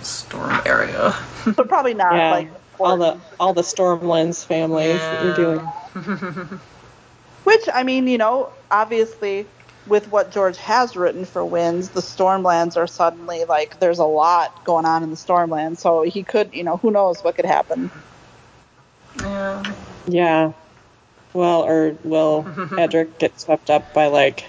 storm 0.00 0.62
area. 0.64 1.14
but 1.44 1.68
probably 1.68 1.92
not 1.92 2.14
Yeah, 2.14 2.30
like 2.30 2.48
all 2.80 2.96
the 2.96 3.20
all 3.38 3.52
the 3.52 3.60
Stormlands 3.60 4.46
families 4.46 4.98
that 4.98 5.22
you're 5.22 5.34
doing. 5.34 5.58
Which 7.44 7.68
I 7.74 7.82
mean, 7.82 8.06
you 8.06 8.16
know, 8.16 8.48
obviously 8.70 9.44
with 9.86 10.10
what 10.10 10.30
George 10.30 10.56
has 10.56 10.96
written 10.96 11.26
for 11.26 11.44
Winds, 11.44 11.90
the 11.90 12.00
Stormlands 12.00 12.78
are 12.78 12.86
suddenly 12.86 13.44
like 13.44 13.78
there's 13.78 13.98
a 13.98 14.06
lot 14.06 14.64
going 14.64 14.86
on 14.86 15.02
in 15.02 15.10
the 15.10 15.16
Stormlands, 15.16 15.80
so 15.80 16.00
he 16.00 16.22
could, 16.22 16.54
you 16.54 16.64
know, 16.64 16.78
who 16.78 16.90
knows 16.90 17.22
what 17.22 17.36
could 17.36 17.44
happen. 17.44 17.90
Yeah. 20.06 20.12
Yeah. 20.12 20.52
Well, 21.34 21.62
or 21.62 21.96
will 22.04 22.46
Edric 22.78 23.18
get 23.18 23.40
swept 23.40 23.70
up 23.70 23.94
by 23.94 24.08
like 24.08 24.44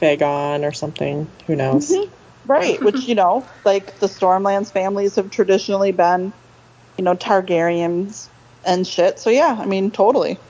Fagon 0.00 0.66
or 0.66 0.72
something? 0.72 1.28
Who 1.46 1.56
knows? 1.56 1.90
Mm-hmm. 1.90 2.12
Right, 2.50 2.80
which 2.80 3.00
you 3.08 3.16
know, 3.16 3.46
like 3.64 3.98
the 3.98 4.06
Stormlands 4.06 4.70
families 4.70 5.16
have 5.16 5.30
traditionally 5.30 5.90
been, 5.90 6.32
you 6.96 7.02
know, 7.02 7.16
Targaryens 7.16 8.28
and 8.64 8.86
shit. 8.86 9.18
So 9.18 9.30
yeah, 9.30 9.56
I 9.58 9.66
mean, 9.66 9.90
totally. 9.90 10.38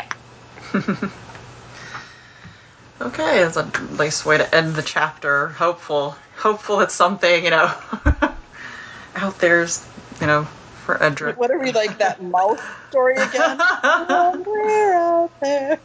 Okay, 3.01 3.43
that's 3.43 3.59
a 3.59 3.71
nice 3.99 4.25
way 4.25 4.39
to 4.39 4.55
end 4.55 4.75
the 4.75 4.83
chapter. 4.83 5.49
Hopeful. 5.49 6.17
Hopeful 6.39 6.81
it's 6.81 6.95
something, 6.95 7.45
you 7.45 7.51
know, 7.51 7.73
out 9.15 9.39
there's, 9.39 9.87
you 10.21 10.27
know, 10.27 10.49
for 10.87 11.03
Edric. 11.03 11.37
What 11.37 11.51
are 11.51 11.59
we 11.59 11.73
like 11.73 11.99
that 11.99 12.23
mouth 12.23 12.63
story 12.89 13.17
again? 13.17 13.61
Somewhere 13.83 14.95
out 14.95 15.31
there. 15.41 15.79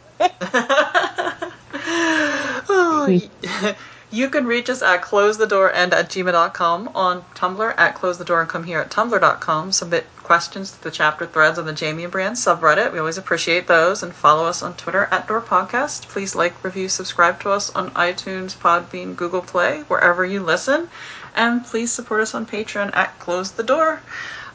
Oh, 2.68 3.20
you 4.12 4.28
can 4.28 4.46
reach 4.46 4.70
us 4.70 4.82
at 4.82 5.02
closethedoorand 5.02 5.92
at 5.92 6.10
gmail.com, 6.10 6.90
on 6.94 7.24
Tumblr 7.34 7.74
at 7.78 7.94
close 7.94 8.18
the 8.18 8.24
door 8.24 8.40
and 8.40 8.48
come 8.48 8.62
here 8.64 8.78
at 8.78 8.90
tumblr.com. 8.90 9.72
Submit 9.72 10.06
questions 10.22 10.70
to 10.72 10.82
the 10.84 10.90
chapter 10.90 11.26
threads 11.26 11.58
on 11.58 11.64
the 11.66 11.74
Jaime 11.74 12.04
and 12.04 12.12
Brand 12.12 12.36
subreddit. 12.36 12.92
We 12.92 12.98
always 12.98 13.18
appreciate 13.18 13.66
those. 13.66 14.02
And 14.02 14.14
follow 14.14 14.44
us 14.44 14.62
on 14.62 14.74
Twitter 14.74 15.08
at 15.10 15.26
Door 15.26 15.42
Podcast. 15.42 16.08
Please 16.08 16.34
like, 16.34 16.62
review, 16.62 16.88
subscribe 16.88 17.40
to 17.40 17.50
us 17.50 17.70
on 17.70 17.90
iTunes, 17.92 18.54
Podbean, 18.54 19.16
Google 19.16 19.42
Play, 19.42 19.80
wherever 19.88 20.24
you 20.24 20.42
listen. 20.42 20.88
And 21.34 21.64
please 21.64 21.90
support 21.90 22.20
us 22.20 22.34
on 22.34 22.46
Patreon 22.46 22.94
at 22.94 23.18
Close 23.18 23.52
the 23.52 23.62
Door. 23.62 24.02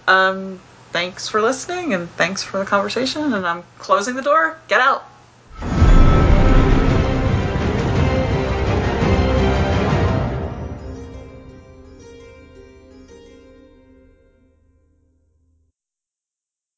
Um, 0.08 0.60
thanks 0.92 1.28
for 1.28 1.42
listening 1.42 1.94
and 1.94 2.10
thanks 2.12 2.44
for 2.44 2.60
the 2.60 2.66
conversation. 2.66 3.34
And 3.34 3.46
I'm 3.46 3.64
closing 3.80 4.16
the 4.16 4.22
door. 4.22 4.58
Get 4.68 4.82
out. 4.82 5.06